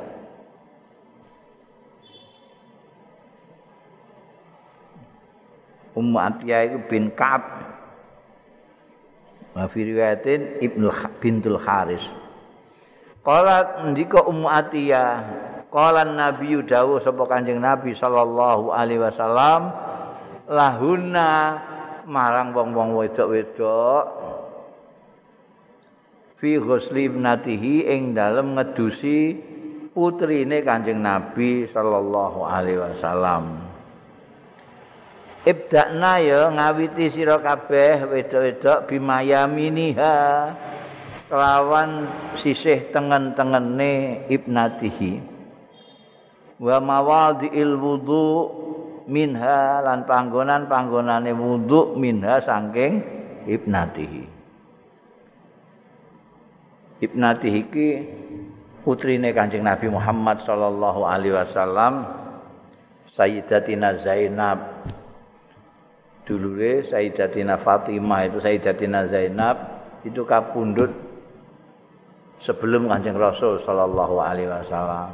Ummu 5.92 6.16
atiyah 6.16 6.60
itu 6.72 6.80
bin 6.88 7.12
ka'ab. 7.12 7.44
Wa 9.52 9.68
fi 9.68 9.84
riwayatin 9.84 10.64
ibnu 10.64 10.88
bintul 11.20 11.60
haris 11.60 12.21
Qala 13.22 13.86
ndika 13.86 14.26
Ummu 14.26 14.50
Atiyah, 14.50 15.14
qala 15.70 16.02
Nabi 16.02 16.58
dawuh 16.66 16.98
sapa 17.06 17.30
Kanjeng 17.30 17.62
Nabi 17.62 17.94
sallallahu 17.94 18.74
alaihi 18.74 18.98
wasallam 18.98 19.70
lahuna 20.50 21.30
marang 22.10 22.50
wong-wong 22.50 22.98
wedok-wedok 22.98 24.04
fi 26.42 26.58
ghusli 26.58 27.14
ibnatihi 27.14 27.94
ing 27.94 28.18
dalem 28.18 28.58
ngedusi 28.58 29.38
putrine 29.94 30.66
Kanjeng 30.66 31.06
Nabi 31.06 31.70
sallallahu 31.70 32.42
alaihi 32.42 32.82
wasallam. 32.82 33.70
Ibda'na 35.46 36.14
ya 36.26 36.50
ngawiti 36.50 37.14
sira 37.14 37.38
kabeh 37.38 38.10
wedok-wedok 38.10 38.90
bimayaminiha 38.90 40.18
kelawan 41.32 42.12
sisih 42.36 42.92
tengen-tengene 42.92 44.28
ibnatihi. 44.28 45.24
Wa 46.60 46.84
mawadhi'il 46.84 47.80
wudu 47.80 48.52
minha 49.08 49.80
lan 49.80 50.04
panggonan-panggonane 50.04 51.32
wudu 51.32 51.96
minha 51.96 52.44
saking 52.44 53.00
ibnatihi. 53.48 54.28
Ibnatihi 57.02 57.60
iki 57.66 57.90
putrine 58.84 59.32
Kanjeng 59.32 59.66
Nabi 59.66 59.88
Muhammad 59.90 60.44
sallallahu 60.44 61.02
alaihi 61.08 61.34
wasallam 61.34 62.06
Sayyidatina 63.16 64.04
Zainab. 64.04 64.84
Dulure 66.28 66.86
Sayyidatina 66.86 67.58
Fatimah 67.58 68.30
itu 68.30 68.38
Sayyidatina 68.38 69.10
Zainab 69.10 69.58
itu 70.06 70.22
kapundhut 70.30 71.11
sebelum 72.42 72.90
Kanjeng 72.90 73.18
Rasul 73.18 73.62
sallallahu 73.62 74.18
alaihi 74.18 74.50
wasallam 74.50 75.14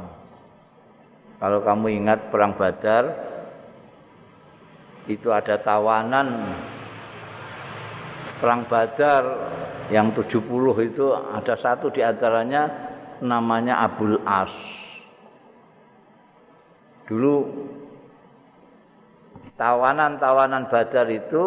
Kalau 1.38 1.62
kamu 1.62 1.86
ingat 2.02 2.34
perang 2.34 2.58
Badar 2.58 3.04
itu 5.06 5.30
ada 5.30 5.54
tawanan 5.62 6.28
perang 8.42 8.66
Badar 8.66 9.22
yang 9.88 10.12
70 10.12 10.34
itu 10.84 11.06
ada 11.14 11.54
satu 11.54 11.88
di 11.94 12.02
antaranya 12.04 12.68
namanya 13.24 13.86
Abul 13.86 14.20
As. 14.26 14.52
Dulu 17.08 17.34
tawanan-tawanan 19.56 20.68
Badar 20.68 21.08
itu 21.08 21.44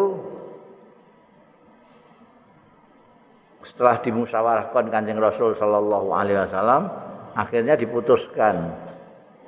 setelah 3.62 4.02
dimusyawarahkan 4.02 4.90
Kanjeng 4.90 5.22
Rasul 5.22 5.54
sallallahu 5.54 6.10
alaihi 6.10 6.38
wasallam 6.42 6.90
akhirnya 7.38 7.78
diputuskan 7.78 8.74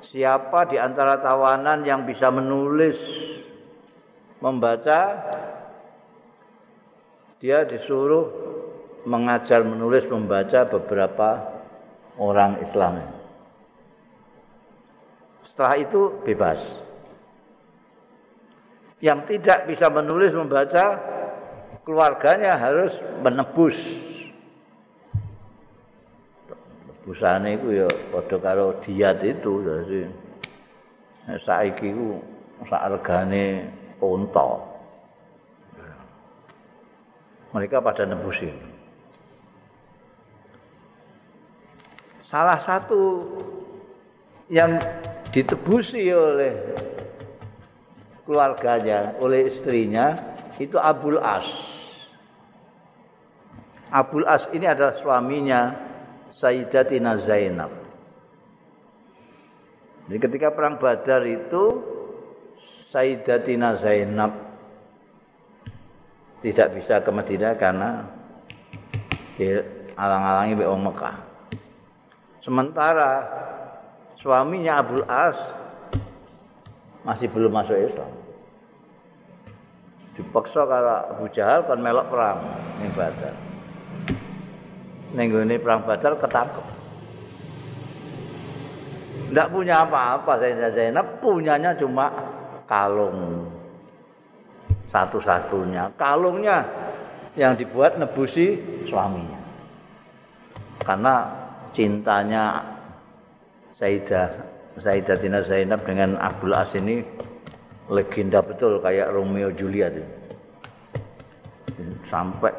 siapa 0.07 0.69
di 0.71 0.79
antara 0.79 1.19
tawanan 1.19 1.83
yang 1.83 2.07
bisa 2.07 2.31
menulis 2.31 2.97
membaca 4.39 5.21
dia 7.43 7.67
disuruh 7.67 8.31
mengajar 9.05 9.61
menulis 9.61 10.07
membaca 10.09 10.65
beberapa 10.65 11.61
orang 12.17 12.63
Islam. 12.65 13.05
Setelah 15.45 15.75
itu 15.77 16.01
bebas. 16.25 16.59
Yang 18.99 19.37
tidak 19.37 19.69
bisa 19.69 19.91
menulis 19.93 20.33
membaca 20.33 20.97
keluarganya 21.85 22.57
harus 22.57 22.91
menebus. 23.21 23.77
Busane 27.05 27.53
iku 27.61 27.69
ya 27.69 27.89
padha 28.09 28.37
karo 28.41 28.81
diat 28.81 29.21
itu 29.21 29.61
dadi 29.61 30.09
saiki 31.45 31.93
ku 31.93 32.17
sak 32.65 32.97
regane 32.97 33.69
unta 34.01 34.57
mereka 37.53 37.77
pada 37.77 38.09
nebusin. 38.09 38.57
Salah 42.25 42.57
satu 42.65 43.21
yang 44.49 44.81
ditebusi 45.29 46.09
oleh 46.09 46.57
keluarganya 48.25 49.13
oleh 49.21 49.53
istrinya 49.53 50.17
itu 50.57 50.81
Abul 50.81 51.21
As 51.21 51.74
Abul 53.93 54.25
As 54.25 54.49
ini 54.53 54.65
adalah 54.65 54.97
suaminya 54.97 55.73
Sayyidatina 56.35 57.21
Zainab. 57.21 57.71
Jadi 60.05 60.17
ketika 60.21 60.53
perang 60.53 60.77
Badar 60.77 61.25
itu 61.25 61.81
Sayyidatina 62.93 63.77
Zainab 63.81 64.31
tidak 66.45 66.77
bisa 66.77 67.01
ke 67.01 67.09
Madinah 67.09 67.53
karena 67.57 67.89
alang-alangi 69.97 70.53
oleh 70.61 70.81
Mekah. 70.81 71.17
Sementara 72.45 73.11
suaminya 74.21 74.77
Abdul 74.81 75.05
As 75.09 75.37
masih 77.01 77.29
belum 77.33 77.53
masuk 77.53 77.77
Islam. 77.77 78.11
Dipaksa 80.15 80.63
kalau 80.63 80.97
Abu 81.17 81.25
Jahal 81.33 81.65
kan 81.67 81.81
melok 81.81 82.07
perang 82.07 82.39
ini 82.79 82.89
Badar. 82.93 83.44
Nenggone 85.15 85.55
perang 85.57 85.87
Badar 85.87 86.19
ketangkep. 86.19 86.65
Tidak 89.31 89.47
punya 89.51 89.87
apa-apa 89.87 90.37
Sayyidah 90.37 90.71
Zainab, 90.75 91.07
punyanya 91.23 91.71
cuma 91.79 92.11
kalung. 92.67 93.47
Satu-satunya. 94.91 95.95
Kalungnya 95.95 96.67
yang 97.39 97.55
dibuat 97.55 97.95
nebusi 97.95 98.59
suaminya. 98.87 99.39
Karena 100.83 101.15
cintanya 101.71 102.63
Sayyidah 103.79 104.55
Sayyidah 104.75 105.17
Tina 105.19 105.39
Zainab 105.43 105.87
dengan 105.87 106.19
Abdul 106.19 106.51
As 106.51 106.71
ini 106.75 106.99
legenda 107.87 108.43
betul 108.43 108.83
kayak 108.83 109.11
Romeo 109.15 109.51
Juliet. 109.55 110.03
Sampai 112.07 112.51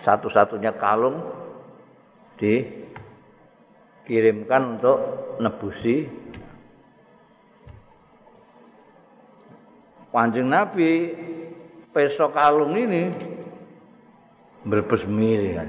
satu-satunya 0.00 0.72
kalung 0.76 1.20
dikirimkan 2.38 4.78
untuk 4.78 4.98
nebusi 5.42 6.06
Panjang 10.08 10.48
Nabi 10.48 11.12
peso 11.92 12.32
kalung 12.32 12.72
ini 12.74 13.12
berbes 14.64 15.04
milih 15.04 15.52
kan. 15.54 15.68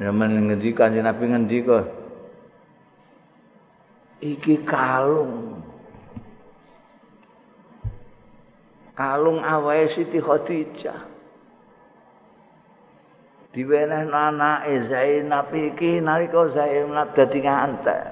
Zaman 0.00 0.48
ngendi 0.48 0.72
kanjeng 0.72 1.04
Nabi 1.04 1.24
ngendi 1.28 1.58
kok. 1.66 1.84
Iki 4.24 4.64
kalung. 4.64 5.60
Kalung 8.96 9.44
awake 9.44 9.92
Siti 9.92 10.22
Khadijah. 10.22 11.11
Diweneh 13.52 14.08
anake 14.08 14.88
Zainab 14.88 15.52
iki 15.52 16.00
nalika 16.00 16.48
Zainab 16.50 17.12
dadi 17.12 17.38
ngantek. 17.44 18.02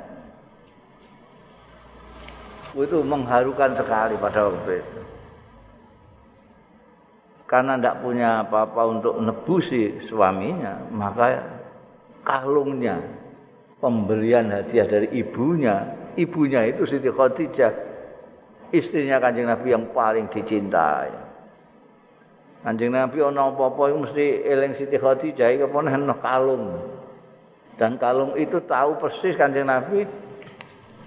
Itu 2.76 3.03
mengharukan 3.03 3.74
sekali 3.74 4.14
pada 4.20 4.46
waktu 4.46 4.79
itu. 4.79 5.00
Karena 7.50 7.74
tidak 7.74 7.98
punya 7.98 8.46
apa-apa 8.46 8.83
untuk 8.87 9.18
nebusi 9.18 10.07
suaminya, 10.07 10.87
maka 10.94 11.42
kalungnya, 12.22 13.03
pemberian 13.83 14.55
hadiah 14.55 14.87
dari 14.87 15.11
ibunya, 15.18 15.83
ibunya 16.14 16.70
itu 16.70 16.87
Siti 16.87 17.11
Khadijah, 17.11 17.74
istrinya 18.70 19.18
kanjeng 19.18 19.50
Nabi 19.50 19.74
yang 19.74 19.90
paling 19.90 20.31
dicintai. 20.31 21.30
Kanjeng 22.61 22.92
Nabi 22.92 23.25
ana 23.25 23.49
apa-apa 23.49 23.88
iku 23.88 23.99
mesti 24.05 24.44
eling 24.44 24.77
Siti 24.77 25.01
Khadijah 25.01 25.64
apa 25.64 25.77
ana 25.81 26.14
kalung. 26.20 26.64
Dan 27.81 27.96
kalung 27.96 28.37
itu 28.37 28.61
tahu 28.61 29.01
persis 29.01 29.33
Kanjeng 29.33 29.64
Nabi 29.64 30.05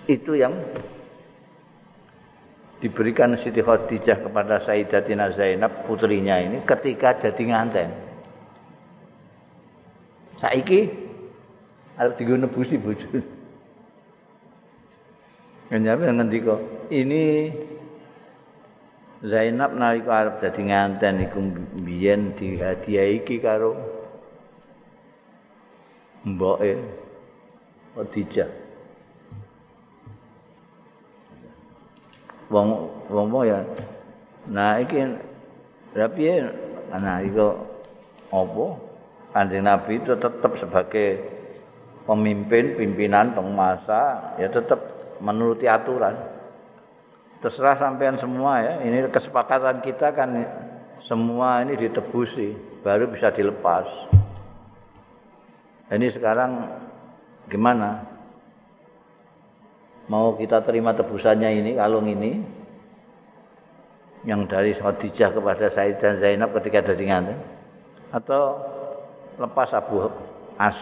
itu 0.10 0.34
yang 0.34 0.58
diberikan 2.82 3.38
Siti 3.38 3.62
Khadijah 3.62 4.26
kepada 4.26 4.66
Sayyidatina 4.66 5.30
Zainab 5.38 5.86
putrinya 5.86 6.42
ini 6.42 6.66
ketika 6.66 7.22
jadi 7.22 7.44
nganten. 7.46 7.90
Saiki 10.42 10.90
arep 12.02 12.18
digo 12.18 12.34
nebusi 12.34 12.82
bojone. 12.82 13.22
Kanjeng 15.70 15.86
Nabi 15.86 16.04
ngendika, 16.10 16.56
"Ini 16.90 17.24
Zainab 19.24 19.72
nalika 19.80 20.20
arep 20.20 20.36
dadi 20.44 20.68
nganten 20.68 21.24
iku 21.24 21.40
biyen 21.80 22.36
dihadiahi 22.36 23.24
iki 23.24 23.40
karo 23.40 23.72
mboke 26.28 26.76
Khadijah. 27.96 28.52
Wong 32.52 32.68
wong 33.08 33.28
ya. 33.48 33.64
Nah 34.52 34.84
iki 34.84 35.00
lha 35.96 36.08
piye 36.12 36.44
ana 36.92 37.24
iku 37.24 37.64
apa? 38.28 38.66
Kanjeng 39.34 39.66
Nabi 39.66 40.04
itu 40.04 40.14
tetap 40.20 40.52
sebagai 40.60 41.24
pemimpin 42.04 42.76
pimpinan 42.76 43.34
penguasa 43.34 44.36
ya 44.36 44.52
tetap 44.52 44.84
menuruti 45.24 45.66
aturan. 45.66 46.33
Terserah 47.44 47.76
sampean 47.76 48.16
semua 48.16 48.64
ya. 48.64 48.74
Ini 48.88 49.12
kesepakatan 49.12 49.84
kita 49.84 50.16
kan 50.16 50.32
semua 51.04 51.60
ini 51.60 51.76
ditebusi, 51.76 52.56
baru 52.80 53.12
bisa 53.12 53.28
dilepas. 53.36 54.16
ini 55.94 56.10
sekarang 56.10 56.74
gimana 57.52 58.02
mau 60.10 60.34
kita 60.34 60.64
terima 60.66 60.96
tebusannya 60.96 61.54
ini 61.54 61.72
kalung 61.78 62.10
ini 62.10 62.42
yang 64.26 64.48
dari 64.48 64.74
Khadijah 64.74 65.36
kepada 65.36 65.70
Said 65.70 66.00
dan 66.00 66.18
Zainab 66.18 66.56
ketika 66.58 66.82
ada 66.82 66.96
nganten 66.98 67.38
atau 68.10 68.58
lepas 69.38 69.70
Abu 69.76 70.08
As 70.58 70.78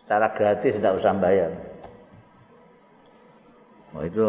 secara 0.00 0.32
gratis 0.32 0.80
tidak 0.80 0.96
usah 0.96 1.12
bayar. 1.18 1.50
Oh, 3.90 4.06
itu 4.06 4.26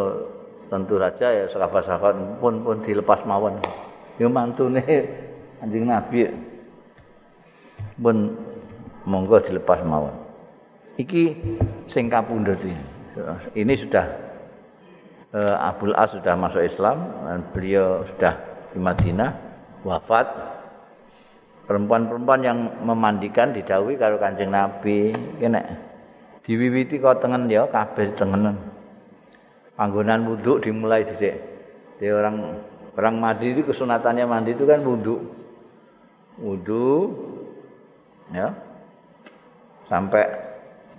tentu 0.72 0.96
saja 0.96 1.28
ya 1.36 1.46
sahabat-sahabat 1.52 2.40
pun 2.40 2.64
pun 2.64 2.80
dilepas 2.80 3.28
mawon. 3.28 3.60
Ya 4.16 4.32
mantune 4.32 4.80
anjing 5.60 5.84
Nabi 5.84 6.32
pun 8.00 8.40
monggo 9.04 9.44
dilepas 9.44 9.84
mawon. 9.84 10.16
Iki 10.96 11.24
sing 11.92 12.08
kapundhut 12.08 12.64
ini. 13.52 13.76
Sudah 13.76 14.08
uh, 15.36 15.56
Abdul 15.60 15.92
As 15.92 16.16
sudah 16.16 16.40
masuk 16.40 16.64
Islam 16.64 17.04
dan 17.28 17.40
beliau 17.52 18.08
sudah 18.08 18.40
di 18.72 18.80
Madinah 18.80 19.32
wafat. 19.84 20.28
Perempuan-perempuan 21.68 22.42
yang 22.44 22.58
memandikan 22.84 23.56
didawi 23.56 23.96
karo 23.96 24.20
Kanjeng 24.20 24.52
Nabi, 24.52 25.16
kene 25.40 25.62
diwiwiti 26.44 27.00
kok 27.00 27.24
tengen 27.24 27.48
ya 27.48 27.64
kabeh 27.68 28.12
tengenan. 28.12 28.71
Panggonan 29.76 30.28
wudhu 30.28 30.60
dimulai 30.62 31.08
dhisik. 31.08 31.36
Dia 31.98 32.18
orang 32.18 32.60
orang 32.98 33.16
mandi 33.18 33.56
itu 33.56 33.62
kesunatannya 33.66 34.26
mandi 34.28 34.52
itu 34.54 34.68
kan 34.68 34.84
wudhu. 34.84 35.16
Wudhu 36.42 37.12
ya. 38.36 38.52
Sampai 39.88 40.24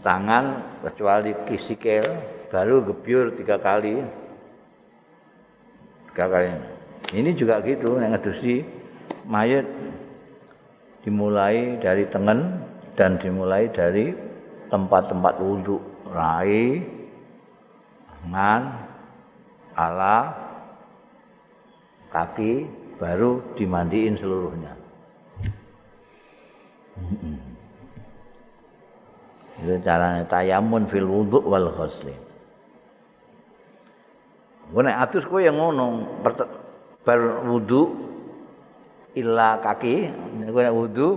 tangan 0.03 0.61
kecuali 0.83 1.33
kisikil 1.47 2.05
baru 2.53 2.85
gebyur 2.85 3.33
tiga 3.39 3.57
kali 3.57 4.03
tiga 6.12 6.27
kali 6.29 6.49
ini 7.16 7.33
juga 7.33 7.64
gitu 7.64 7.97
yang 7.97 8.12
ngedusi 8.12 8.61
mayat 9.25 9.64
dimulai 11.07 11.81
dari 11.81 12.05
tengen 12.11 12.61
dan 12.99 13.16
dimulai 13.16 13.70
dari 13.73 14.12
tempat-tempat 14.68 15.35
wudhu 15.41 15.81
rai 16.12 16.83
tangan 18.23 18.62
ala 19.75 20.31
kaki 22.14 22.70
baru 23.03 23.43
dimandiin 23.59 24.14
seluruhnya. 24.14 24.79
Itu 29.59 29.75
caranya 29.83 30.23
tayamun 30.31 30.87
fil 30.87 31.07
wudhu 31.07 31.43
wal 31.43 31.70
khusli 31.75 32.14
Gue 34.73 34.81
nek 34.81 35.05
atus 35.05 35.29
kowe 35.29 35.43
yang 35.43 35.61
ngono 35.61 36.23
bar 37.05 37.20
wudu 37.45 37.93
illa 39.12 39.61
kaki, 39.61 40.09
kowe 40.49 40.62
nek 40.62 40.73
wudu 40.73 41.09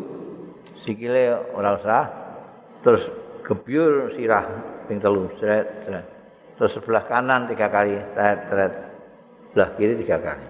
sikile 0.83 1.53
ora 1.55 1.79
usah 1.79 2.03
terus 2.83 3.07
gebyur 3.47 4.11
sirah 4.17 4.43
ping 4.89 4.99
telu 4.99 5.31
sret 5.39 5.87
sret. 5.87 6.14
Terus 6.55 6.71
sebelah 6.79 7.03
kanan 7.03 7.51
tiga 7.51 7.67
kali 7.67 7.99
sret 8.15 8.39
sret. 8.47 8.73
Sebelah 9.51 9.69
kiri 9.75 9.93
tiga 9.99 10.17
kali. 10.23 10.47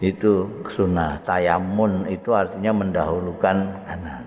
Itu 0.00 0.64
sunnah 0.72 1.20
tayamun 1.22 2.08
itu 2.08 2.32
artinya 2.32 2.72
mendahulukan 2.72 3.56
kanan. 3.84 4.24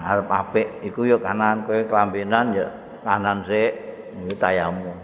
Harap 0.00 0.32
apik 0.32 0.80
iku 0.80 1.04
yo 1.04 1.20
kanan 1.20 1.68
kowe 1.68 1.84
kelambenan 1.84 2.56
ya 2.56 2.72
kanan 3.04 3.44
sik 3.44 3.76
iki 4.24 4.34
tayamu. 4.40 4.96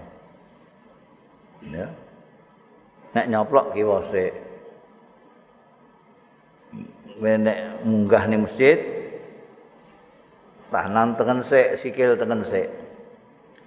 Ya. 1.68 1.92
Nek 3.12 3.28
nyoplok 3.28 3.76
kiwa 3.76 4.08
sik. 4.08 4.32
Nek 7.20 7.84
munggah 7.84 8.24
ning 8.24 8.48
masjid 8.48 8.95
tahanan 10.70 11.14
tengen 11.14 11.40
sik, 11.46 11.80
sikil 11.82 12.18
tengen 12.18 12.42
sik. 12.46 12.68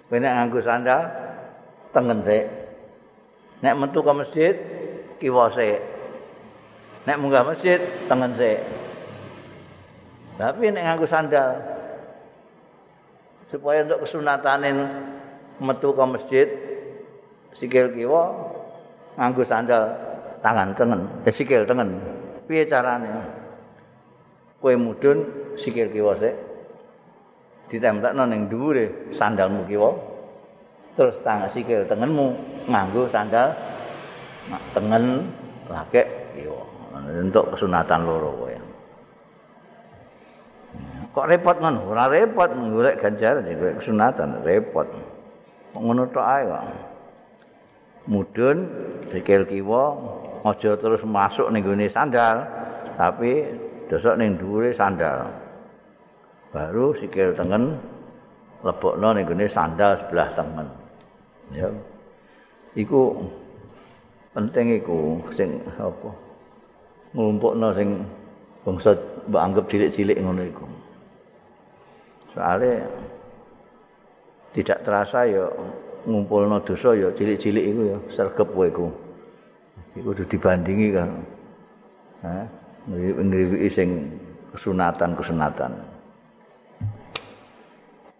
Nek 0.09 0.33
nganggo 0.35 0.59
sandal 0.65 1.01
tengen 1.95 2.19
sik. 2.25 2.45
Nek 3.61 3.77
metu 3.77 3.99
ke 4.01 4.11
masjid 4.11 4.53
kiwa 5.19 5.51
sik. 5.53 5.79
Nek 7.07 7.19
munggah 7.19 7.45
masjid 7.47 7.79
tengen 8.09 8.33
sik. 8.35 8.59
Tapi 10.39 10.65
nek 10.71 10.83
nganggo 10.83 11.07
sandal 11.07 11.49
supaya 13.49 13.81
untuk 13.81 14.05
kesunatanin 14.05 14.77
metu 15.59 15.89
ke 15.91 16.03
masjid 16.05 16.47
sikil 17.57 17.91
kiwa 17.91 18.23
nganggo 19.17 19.43
sandal 19.43 19.83
tangan 20.39 20.77
tengen 20.77 21.01
eh, 21.25 21.33
sikil 21.33 21.65
tengen 21.65 21.99
piye 22.45 22.69
carane 22.69 23.09
kowe 24.61 24.73
mudun 24.77 25.25
sikil 25.59 25.91
kiwa 25.91 26.15
sik 26.21 26.48
ditemplekno 27.69 28.25
ning 28.25 28.49
dhuwure 28.49 29.15
sandalmu 29.15 29.63
kiwa. 29.69 29.91
Terus 30.97 31.15
tangan 31.23 31.53
sikil 31.55 31.87
tengenmu 31.87 32.35
nganggo 32.67 33.07
sandal 33.13 33.55
tengen 34.75 35.29
lagek 35.69 36.35
kiwa. 36.35 36.61
Untuk 37.09 37.55
kesunatan 37.55 38.03
loro 38.03 38.29
kowe. 38.35 38.55
Kok 41.09 41.25
repot 41.25 41.57
ngono? 41.57 41.89
Ora 41.89 42.05
repot 42.05 42.53
golek 42.53 43.01
ganjaran 43.01 43.47
golek 43.47 43.81
kesunatan 43.81 44.45
repot. 44.45 44.85
Ngono 45.73 46.09
tok 46.11 46.25
ae 46.25 46.43
kok? 46.45 46.63
Mudun 48.09 48.57
sikil 49.13 49.45
kiwa 49.45 49.83
aja 50.45 50.73
terus 50.79 51.05
masuk 51.05 51.53
ning 51.53 51.63
sandal 51.93 52.41
tapi 52.97 53.47
dosok 53.87 54.17
ning 54.17 54.39
dhuwure 54.39 54.73
sandal 54.73 55.29
baru 56.49 56.97
sikil 56.97 57.37
tengen 57.37 57.77
lebokno 58.65 59.15
ning 59.15 59.23
gone 59.25 59.45
sandal 59.47 59.95
sebelah 60.01 60.29
tengen. 60.33 60.67
Ya. 61.53 61.69
Iku 62.77 63.17
penting 64.33 64.77
iku 64.81 65.21
sing 65.33 65.61
apa 65.77 66.13
ngumpulno 67.17 67.73
sing 67.73 68.05
bangsa 68.61 68.93
mbok 69.25 69.41
anggap 69.41 69.65
cilik-cilik 69.69 70.17
ngono 70.21 70.41
iku. 70.45 70.65
Soalnya 72.37 72.85
tidak 74.53 74.85
terasa 74.85 75.25
ya 75.25 75.45
ngumpulno 76.05 76.61
dosa 76.61 76.93
ya 76.93 77.09
cilik-cilik 77.13 77.65
iku 77.73 77.81
ya 77.89 77.97
sergep 78.13 78.49
kowe 78.53 78.65
iku. 78.69 78.87
Iku 79.97 80.13
kudu 80.13 80.23
dibandingi 80.29 80.87
kan 80.93 81.09
ha 82.21 82.45
ngriwi 82.89 83.69
sing 83.73 84.17
kesunatan-kesunatan 84.53 85.88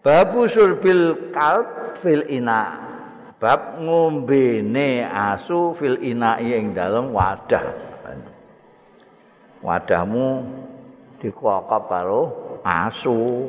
babu 0.00 0.48
surbil 0.48 1.32
kalb 1.32 1.96
fil 2.00 2.24
ina. 2.28 2.88
Bab 3.40 3.80
ngombene 3.80 5.00
asu 5.08 5.72
fil 5.80 5.96
ina 6.04 6.36
ing 6.44 6.76
dalem 6.76 7.08
wadah. 7.08 7.64
Wadahmu 9.64 10.44
dikokop 11.20 11.88
karo 11.88 12.22
asu. 12.64 13.48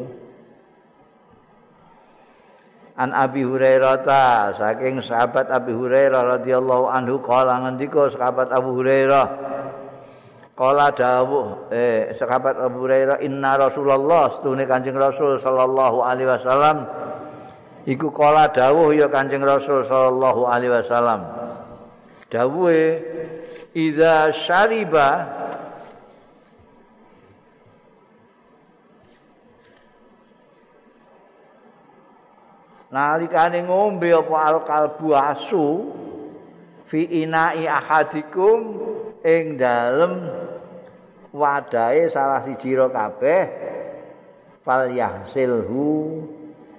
An 2.96 3.16
Abi 3.16 3.44
Hurairah 3.44 4.04
ta 4.04 4.52
saking 4.56 5.02
sahabat 5.02 5.48
Abi 5.52 5.72
Hurairah 5.76 6.40
radhiyallahu 6.40 6.92
anhu 6.92 7.20
kala 7.24 7.64
ngendika 7.66 8.12
sahabat 8.12 8.52
Abu 8.52 8.78
Hurairah 8.80 9.26
kala 10.62 10.94
dawuh 10.94 11.74
eh 11.74 12.14
sahabat 12.14 12.54
Abu 12.62 12.86
Hurairah 12.86 13.26
inna 13.26 13.58
Rasulullah 13.58 14.30
stune 14.38 14.70
Kanjeng 14.70 14.94
Rasul 14.94 15.42
sallallahu 15.42 16.06
alaihi 16.06 16.30
wasallam. 16.30 16.86
Iku 17.90 18.14
kala 18.14 18.54
dawuh 18.54 18.94
ya 18.94 19.10
Kanjeng 19.10 19.42
Rasul 19.42 19.90
sallallahu 19.90 20.46
alaihi 20.46 20.70
wasallam. 20.70 21.26
Dawuhe 22.30 23.02
idza 23.74 24.30
syariba 24.38 25.10
nalikane 32.94 33.66
ngombe 33.66 34.14
apa 34.14 34.38
al 34.46 34.58
kalbu 34.62 35.10
asu 35.18 35.90
fi 36.86 37.26
inai 37.26 37.66
ahadikum 37.66 38.78
ing 39.26 39.58
dalem 39.58 40.51
wadahe 41.32 42.12
salah 42.12 42.44
siji 42.44 42.76
ro 42.76 42.92
kabeh 42.92 43.48
fal 44.68 44.92
yahsilhu 44.92 46.24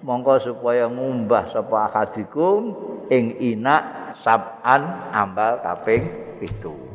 mongko 0.05 0.53
supaya 0.53 0.87
ngumbah 0.87 1.49
sapa 1.51 1.89
ahadikum 1.89 2.77
ing 3.09 3.37
ina 3.41 3.77
saban 4.21 5.13
ambal 5.13 5.59
kaping 5.65 6.05
pitu 6.39 6.93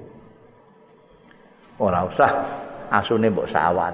ora 1.77 2.05
usah 2.09 2.31
asune 2.89 3.29
mbok 3.29 3.49
sawat. 3.49 3.93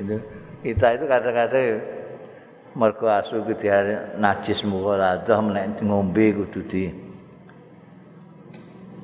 Itu 0.00 0.16
kita 0.62 0.98
itu 0.98 1.04
kadang-kadang 1.06 1.82
mergo 2.72 3.06
asu 3.10 3.44
ku 3.44 3.52
najis 4.18 4.64
mughaladah 4.64 5.38
menek 5.44 5.82
ngombe 5.84 6.32
kudu 6.32 6.60
di 6.66 6.84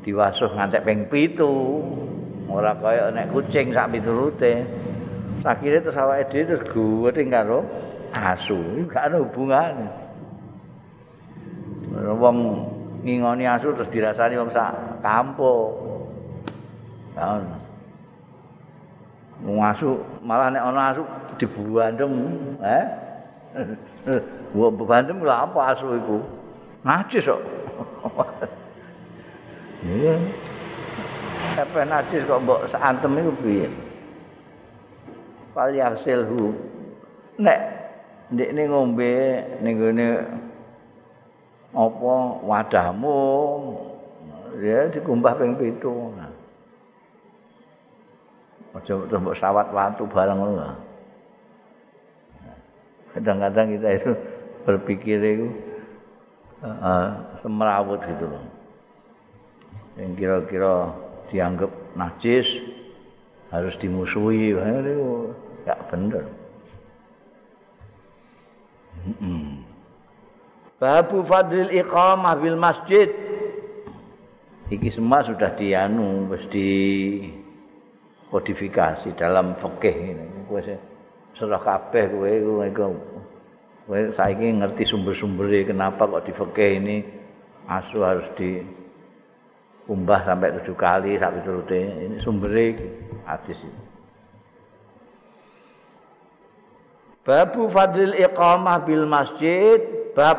diwasuh 0.06 0.56
ngantek 0.56 0.84
ping 0.88 1.00
7. 1.10 2.27
Ora 2.48 2.72
kaya 2.80 3.12
nek 3.12 3.28
kucing 3.28 3.76
sak 3.76 3.92
piturute. 3.92 4.64
Sakire 5.44 5.78
terus 5.84 6.00
awake 6.00 6.32
dhewe 6.32 6.44
terus 6.48 6.64
guweting 6.72 7.28
karo 7.28 7.62
asu. 8.16 8.88
Gak 8.88 9.12
ada 9.12 9.20
hubungane. 9.20 9.86
Wong 12.18 12.36
ngingoni 13.04 13.44
asu 13.44 13.76
terus 13.76 13.92
dirasani 13.92 14.40
wong 14.40 14.50
sak 14.50 14.72
kampung. 15.04 15.76
Ya. 17.14 17.44
Asu 19.70 20.02
malah 20.24 20.50
nek 20.50 20.64
ana 20.64 20.82
asu 20.90 21.02
dibuandem, 21.38 22.10
eh? 22.64 22.84
Wong 24.58 24.74
bebantem 24.74 25.22
lha 25.22 25.46
apa 25.46 25.76
asu 25.76 25.94
iku? 25.94 26.18
Najis 26.82 27.28
kok. 27.28 27.42
Iya. 29.78 30.18
Apa 31.58 31.82
najis 31.86 32.26
kok 32.26 32.42
mbok 32.42 32.70
santem 32.70 33.18
iku 33.18 33.32
piye? 33.42 33.66
Fal 35.54 35.74
yasilhu. 35.74 36.54
Nek 37.38 37.60
ndekne 38.30 38.62
ngombe 38.70 39.12
ning 39.62 39.74
gone 39.78 40.08
apa 41.74 42.14
wadahmu 42.42 43.20
ya 44.58 44.90
dikumbah 44.90 45.34
ping 45.38 45.54
7. 45.58 45.82
Aja 48.78 48.94
terus 49.08 49.22
mbok 49.22 49.38
sawat 49.38 49.70
watu 49.74 50.06
bareng 50.06 50.38
ngono. 50.38 50.70
Kadang-kadang 53.16 53.66
kita 53.74 53.88
itu 53.98 54.10
berpikir 54.62 55.18
itu 55.18 55.48
uh, 56.62 57.08
semerawut 57.40 57.98
gitu 58.04 58.28
loh. 58.28 58.44
yang 59.98 60.14
kira-kira 60.14 60.94
dianggap 61.30 61.70
najis 61.94 62.48
harus 63.52 63.74
dimusuhi. 63.80 64.56
Gak 65.64 65.80
bener. 65.92 66.24
Babu 70.78 71.24
fadlil 71.26 71.72
iqamah 71.74 72.34
bil 72.38 72.58
masjid. 72.58 73.10
Iki 74.68 75.00
semua 75.00 75.24
sudah 75.24 75.56
dianu 75.56 76.28
Mesti 76.28 76.52
di 76.52 76.70
kodifikasi 78.28 79.16
dalam 79.16 79.56
fikih 79.56 79.96
ini. 80.12 80.26
Kowe 80.44 80.60
serah 81.32 81.60
kabeh 81.60 82.04
kowe 82.12 82.32
kowe 83.88 84.00
saiki 84.12 84.60
ngerti 84.60 84.84
sumber-sumbere 84.84 85.64
kenapa 85.64 86.04
kok 86.04 86.28
di 86.28 86.32
fikih 86.36 86.70
ini 86.84 86.96
asu 87.64 88.04
harus 88.04 88.28
di 88.36 88.60
umbah 89.88 90.20
sampai 90.28 90.52
tujuh 90.60 90.76
kali 90.76 91.16
sak 91.16 91.40
piturute 91.40 91.80
ini 91.80 92.16
sumbere 92.20 92.76
hadis 93.24 93.56
ini. 93.64 93.82
Babu 97.24 97.68
fadlil 97.68 98.16
iqamah 98.16 98.88
bil 98.88 99.04
masjid 99.04 99.80
bab 100.16 100.38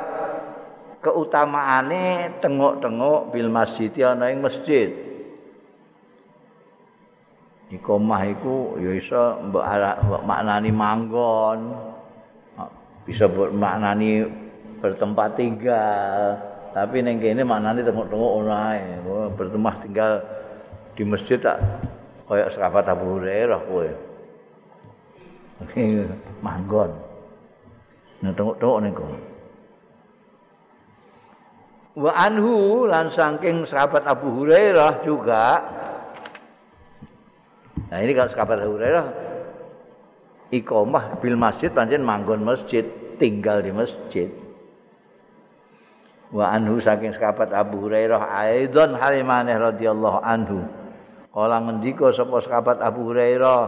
keutamaane 1.06 2.38
tengok-tengok 2.42 3.30
bil 3.30 3.50
masjid 3.50 3.90
ana 4.06 4.34
ing 4.34 4.42
masjid. 4.42 4.90
Iqamah 7.70 8.22
iku 8.34 8.82
ya 8.82 8.92
iso 8.98 9.38
mbok 9.50 9.66
maknani 10.26 10.74
manggon. 10.74 11.60
Bisa 13.06 13.30
maknani 13.30 14.26
bertempat 14.82 15.38
tinggal. 15.38 16.49
Tapi 16.80 17.04
ning 17.04 17.20
kene 17.20 17.44
maknane 17.44 17.84
tengok-tengok 17.84 18.32
ora 18.40 18.80
ae. 18.80 19.04
Bertemah 19.36 19.76
tinggal 19.84 20.24
di 20.96 21.04
masjid 21.04 21.36
tak 21.36 21.60
kaya 22.24 22.48
sahabat 22.56 22.88
Abu 22.88 23.20
Hurairah 23.20 23.60
kowe. 23.68 23.90
Manggon. 26.40 26.92
Nah 28.24 28.32
tengok-tengok 28.32 28.96
kono. 28.96 29.20
Wa 32.00 32.16
anhu 32.16 32.88
lan 32.88 33.12
saking 33.12 33.68
sahabat 33.68 34.08
Abu 34.08 34.32
Hurairah 34.40 35.04
juga 35.04 35.60
Nah 37.90 38.00
ini 38.00 38.16
kalau 38.16 38.32
sahabat 38.32 38.64
Abu 38.64 38.80
Hurairah 38.80 39.08
iqamah 40.56 41.20
bil 41.20 41.36
masjid 41.36 41.74
pancen 41.74 42.06
manggon 42.06 42.46
masjid, 42.46 42.86
tinggal 43.18 43.66
di 43.66 43.74
masjid. 43.74 44.30
Wa 46.30 46.46
anhu 46.54 46.78
saking 46.78 47.18
sahabat 47.18 47.50
Abu 47.50 47.90
Hurairah 47.90 48.22
aidon 48.46 48.94
halimane 48.94 49.54
radhiyallahu 49.58 50.20
anhu. 50.22 50.62
Kala 51.34 51.62
ngendika 51.62 52.14
sapa 52.14 52.42
sahabat 52.42 52.78
Abu 52.82 53.10
Hurairah 53.10 53.62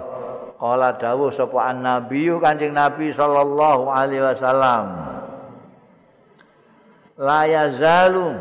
kala 0.62 0.98
dawuh 0.98 1.34
sapa 1.34 1.74
annabiyyu 1.74 2.38
kanjeng 2.38 2.78
nabi 2.78 3.10
sallallahu 3.14 3.90
alaihi 3.90 4.22
wasallam. 4.22 4.86
La 7.18 7.50
yazalu. 7.50 8.38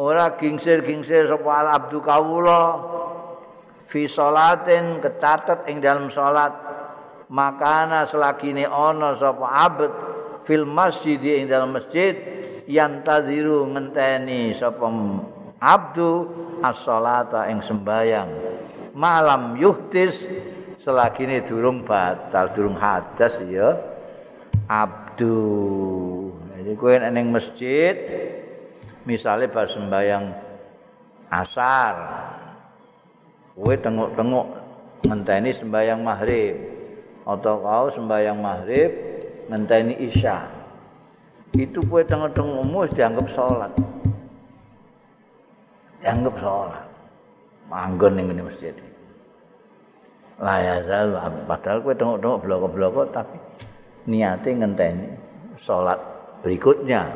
Ora 0.00 0.32
gingsir-gingsir 0.40 1.28
sapa 1.28 1.50
al 1.60 1.68
abdu 1.76 2.00
kawula 2.00 2.80
fi 3.92 4.08
salatin 4.08 5.04
kecatet 5.04 5.68
ing 5.68 5.84
dalam 5.84 6.08
salat 6.08 6.69
makana 7.30 8.04
selagine 8.10 8.66
ana 8.66 9.14
sapa 9.16 9.46
abd 9.46 9.92
fil 10.44 10.66
masjid 10.66 11.16
ing 11.22 11.46
dalam 11.46 11.70
masjid 11.70 12.18
yang 12.66 13.06
tadiru 13.06 13.70
ngenteni 13.70 14.58
sapa 14.58 14.90
abdu 15.62 16.26
as-salata 16.64 17.46
ing 17.48 17.62
sembayang. 17.62 18.30
Malam 18.96 19.54
yuhtis 19.54 20.18
selagine 20.82 21.46
durung 21.46 21.86
batal 21.86 22.50
durung 22.50 22.74
hadas 22.74 23.38
ya 23.46 23.78
abdu. 24.66 25.38
Jadi 26.58 26.72
kowe 26.76 26.92
ning 26.98 27.30
masjid 27.30 27.94
misalnya 29.06 29.48
pas 29.48 29.70
sembayang 29.70 30.24
asar 31.30 31.94
kowe 33.54 33.74
tengok-tengok 33.76 34.46
ngenteni 35.06 35.50
sembayang 35.56 36.00
maghrib 36.00 36.69
atau 37.30 37.62
kau 37.62 37.86
sembahyang 37.94 38.42
maghrib 38.42 38.90
ngenteni 39.46 39.94
isya. 40.10 40.50
Itu 41.54 41.82
kue 41.86 42.02
tengah-tengah 42.02 42.62
umum 42.62 42.90
dianggap 42.90 43.26
sholat. 43.30 43.70
Dianggap 46.02 46.34
sholat. 46.42 46.86
Manggon 47.70 48.18
yang 48.18 48.34
ini 48.34 48.42
masjid. 48.42 48.74
Layazal 50.42 51.14
padahal 51.46 51.78
kue 51.86 51.94
tengok-tengok 51.94 52.42
bloko-bloko 52.42 53.02
tapi 53.14 53.38
niatnya 54.10 54.66
ngenteni 54.66 55.06
sholat 55.62 56.02
berikutnya. 56.42 57.14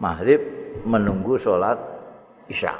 Maghrib 0.00 0.40
menunggu 0.84 1.40
sholat 1.40 1.80
isya. 2.52 2.76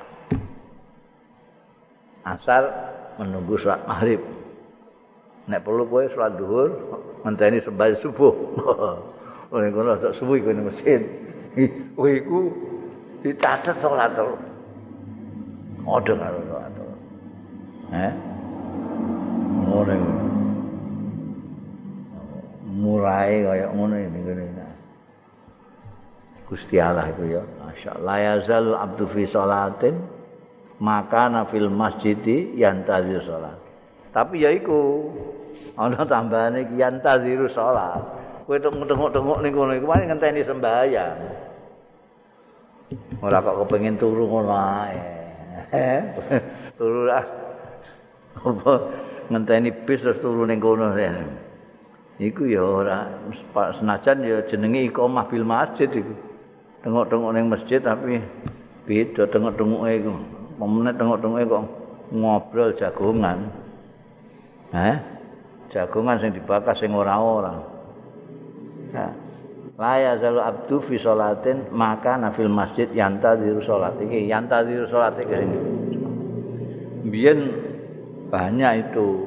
Asar 2.20 2.68
menunggu 3.16 3.56
sholat 3.56 3.80
maghrib 3.88 4.37
nek 5.48 5.64
perlu 5.64 5.88
kowe 5.88 6.04
salat 6.12 6.36
zuhur 6.36 6.70
ngenteni 7.24 7.58
sembahyang 7.64 7.98
subuh. 7.98 8.34
Oleh 9.56 9.72
kono 9.72 9.96
tak 9.96 10.12
subuh 10.12 10.36
iku 10.36 10.52
ning 10.52 10.68
masjid 10.68 11.00
kowe 11.96 12.10
iku 12.12 12.52
dicatet 13.24 13.76
salat 13.80 14.12
terus 14.12 14.40
ada 15.88 16.12
karo 16.12 16.38
salat 16.52 16.72
eh 17.96 18.12
ngono. 19.64 19.94
Murai 22.78 23.42
kaya 23.42 23.66
ngono 23.74 23.96
iki 23.98 24.20
ngene. 24.22 24.44
Gusti 26.48 26.80
Allah 26.80 27.12
itu 27.12 27.36
ya 27.36 27.42
masyaallah 27.60 28.16
ya 28.16 28.34
zal 28.40 28.72
abdu 28.72 29.04
fi 29.12 29.28
salatin 29.28 30.00
maka 30.80 31.28
nafil 31.28 31.68
masjidi 31.68 32.56
yang 32.56 32.84
tadi 32.88 33.16
salat. 33.24 33.58
Tapi 34.14 34.46
ya 34.46 34.50
iku 34.54 35.10
ana 35.78 36.02
tambahane 36.02 36.66
iki 36.66 36.80
yantaziru 36.80 37.46
salat 37.46 38.18
kowe 38.48 38.56
tengok-tengok 38.56 39.44
ning 39.44 39.52
kono 39.52 39.76
iku 39.76 39.86
paling 39.92 40.08
ngenteni 40.08 40.40
sembahyang. 40.40 41.16
Ora 43.20 43.44
kok 43.44 43.68
kepengin 43.68 44.00
turu 44.00 44.24
ngono 44.24 44.56
ae. 44.56 44.96
Turu 46.80 47.04
lah. 47.04 47.24
Apa 48.40 48.72
ngenteni 49.28 49.68
bis 49.84 50.00
terus 50.00 50.16
turu 50.24 50.48
ning 50.48 50.64
kono 50.64 50.96
iku 52.16 52.48
ya 52.48 52.64
ora. 52.64 53.04
Senajan 53.76 54.24
ya 54.24 54.40
jenenge 54.48 54.88
iqamah 54.88 55.28
bil 55.28 55.44
masjid 55.44 55.92
iku. 55.92 56.16
Tengok-tengok 56.88 57.30
ning 57.36 57.52
masjid 57.52 57.84
tapi 57.84 58.16
beda 58.88 59.28
tengok-tengoke 59.28 59.92
iku. 59.92 60.12
Pemene 60.56 60.96
tengok-tengoke 60.96 61.44
kok 61.44 61.64
ngobrol 62.16 62.72
jagongan. 62.80 63.52
Eh 64.72 65.17
jagongan 65.68 66.16
sing 66.20 66.30
dibakar 66.32 66.74
sing 66.76 66.92
ora-ora 66.92 67.60
nah. 68.92 69.12
la 69.78 69.94
yazalu 70.00 70.40
abdu 70.42 70.76
fi 70.82 70.96
sholatin 70.98 71.70
maka 71.70 72.18
nafil 72.18 72.50
masjid 72.50 72.90
yanta 72.90 73.38
diru 73.38 73.62
sholat 73.62 73.94
iki 74.02 74.26
yanta 74.26 74.66
diru 74.66 74.90
sholat 74.90 75.14
iki 75.20 75.34
biyen 77.08 77.54
banyak 78.28 78.90
itu 78.90 79.24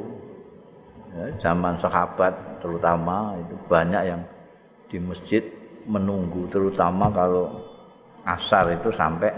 ya, 1.16 1.26
zaman 1.42 1.80
sahabat 1.82 2.62
terutama 2.62 3.34
itu 3.42 3.56
banyak 3.66 4.02
yang 4.06 4.22
di 4.92 5.00
masjid 5.02 5.42
menunggu 5.90 6.46
terutama 6.52 7.10
kalau 7.10 7.50
asar 8.26 8.70
itu 8.76 8.94
sampai. 8.94 9.34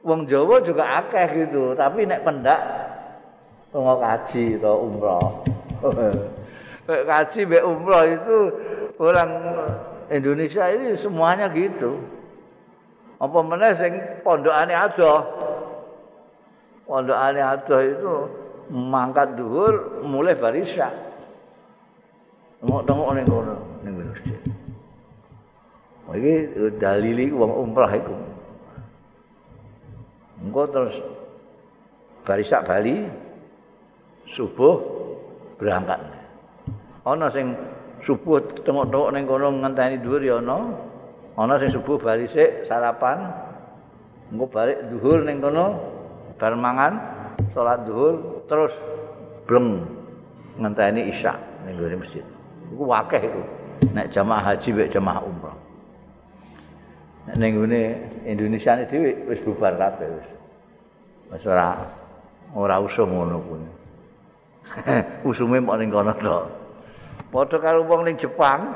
Wong 0.00 0.24
Jawa 0.24 0.64
juga 0.64 1.04
akeh 1.04 1.44
gitu, 1.44 1.76
tapi 1.76 2.08
nek 2.08 2.24
pendak 2.24 2.60
mau 3.78 3.98
kaji 4.02 4.58
atau 4.58 4.90
umroh. 4.90 5.46
kaji 7.10 7.40
be 7.46 7.58
umroh 7.62 8.02
itu 8.02 8.36
orang 8.98 9.30
Indonesia 10.10 10.66
ini 10.74 10.98
semuanya 10.98 11.46
gitu. 11.54 12.02
Apa 13.22 13.38
meneh 13.46 13.72
sing 13.78 13.92
pondokane 14.26 14.74
adoh. 14.74 15.22
Pondokane 16.88 17.38
adoh 17.38 17.80
itu 17.84 18.12
mangkat 18.74 19.38
dhuwur 19.38 20.02
mulai 20.02 20.34
barisa. 20.34 20.90
Tengok-tengok 22.58 23.08
ning 23.14 23.26
kono 23.30 23.56
ning 23.86 23.94
masjid. 24.02 24.40
Iki 26.10 26.34
dalili 26.82 27.30
wong 27.30 27.52
umrah 27.54 27.92
iku. 27.94 28.16
Engko 30.42 30.62
terus 30.66 30.96
barisa 32.26 32.66
Bali 32.66 33.06
subuh 34.30 34.78
berangkat. 35.58 36.00
Ana 37.04 37.28
sing 37.34 37.52
subuh 38.06 38.40
tengok-tengok 38.64 39.10
ning 39.12 39.24
kono 39.26 39.48
ngenteni 39.60 40.00
dhuwur 40.00 40.22
ya 40.22 40.38
ana. 40.38 40.70
Ana 41.36 41.58
sing 41.58 41.70
subuh 41.74 41.98
bali 41.98 42.30
sik 42.30 42.64
sarapan. 42.64 43.28
Engko 44.30 44.46
balik 44.46 44.78
dhuwur 44.88 45.26
ning 45.26 45.42
kono 45.42 45.76
bar 46.38 46.54
mangan 46.54 46.92
salat 47.52 47.82
dhuwur 47.84 48.46
terus 48.46 48.72
bleng 49.44 49.84
ngenteni 50.56 51.10
isya 51.10 51.34
ning 51.66 51.76
gone 51.76 51.96
masjid. 51.98 52.24
Iku 52.70 52.84
wakeh 52.86 53.22
iku. 53.26 53.42
Nek 53.90 54.12
jamaah 54.12 54.54
haji 54.54 54.68
mek 54.76 54.92
jamaah 54.92 55.24
umrah. 55.24 55.56
Nek 57.30 57.50
ngene 57.52 57.80
Indonesia 58.26 58.76
ini 58.76 58.84
dhewe 58.88 59.10
wis 59.28 59.40
bubar 59.44 59.76
kabeh 59.76 60.08
wis. 60.08 60.28
Wis 61.32 61.44
ora 61.46 61.76
ora 62.56 62.76
usum 62.82 63.12
ngono 63.12 63.38
kuwi. 63.44 63.79
Usume 65.26 65.58
mok 65.58 65.76
ning 65.78 65.90
kono 65.90 66.14
tok. 66.14 66.44
Padha 67.30 67.56
karo 67.58 67.86
wong 67.86 68.06
ning 68.06 68.16
Jepang. 68.18 68.70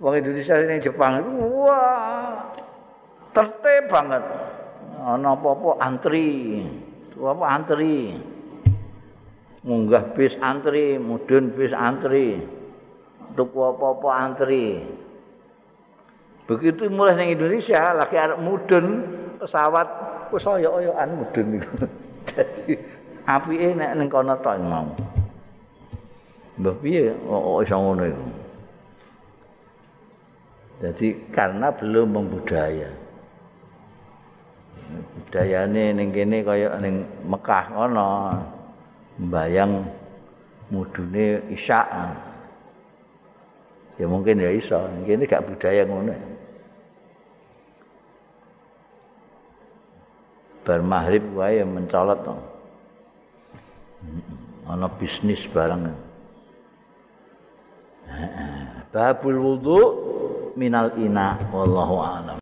Wong 0.00 0.14
Indonesia 0.16 0.56
ning 0.64 0.80
Jepang 0.80 1.20
itu 1.20 1.30
wah 1.64 2.52
tertib 3.32 3.88
banget. 3.88 4.24
Ana 5.00 5.36
apa-apa 5.36 5.80
antri. 5.80 6.60
Apa 7.16 7.44
antri. 7.48 8.16
Munggah 9.60 10.16
bis 10.16 10.40
antri, 10.40 10.96
mudun 10.96 11.52
bis 11.52 11.72
antri. 11.76 12.40
Tuku 13.36 13.58
apa-apa 13.60 14.08
antri. 14.08 14.80
Begitu 16.48 16.88
mulai 16.92 17.16
ning 17.16 17.40
Indonesia 17.40 17.92
lagi 17.92 18.16
arep 18.16 18.40
mudun 18.40 19.04
pesawat 19.40 19.88
wis 20.32 20.44
oyok-oyokan 20.44 21.08
mudun 21.16 21.46
niku. 21.56 21.72
Dadi 22.28 22.72
apike 23.26 23.76
nek 23.76 23.96
ning 23.96 24.08
kono 24.08 24.34
tok 24.40 24.56
mau. 24.60 24.88
Mbah 26.60 26.76
piye 26.84 27.08
kok 27.16 27.64
iso 27.64 27.76
ngono 27.80 28.04
iku? 28.04 28.26
Jadi 30.80 31.08
karena 31.32 31.68
belum 31.72 32.08
membudaya. 32.08 32.88
Budayane 34.90 35.92
ning 35.96 36.08
kene 36.12 36.44
kaya 36.44 36.76
ning 36.80 37.04
Mekah 37.24 37.64
kono. 37.72 38.10
Mbayang 39.20 39.84
mudune 40.72 41.44
isya. 41.52 41.84
Ya 44.00 44.08
mungkin 44.08 44.40
ya 44.40 44.48
iso, 44.48 44.80
kene 45.04 45.28
gak 45.28 45.44
budaya 45.44 45.84
ngono. 45.84 46.16
Bar 50.64 50.80
maghrib 50.80 51.24
wae 51.36 51.60
mencolot 51.64 52.20
to. 52.24 52.49
Ana 54.70 54.86
bisnis 54.86 55.44
barang. 55.50 56.10
babul 58.90 59.38
wudu 59.38 59.80
minal 60.58 60.90
ina 60.98 61.38
wallahu 61.54 62.02
a'lam 62.02 62.38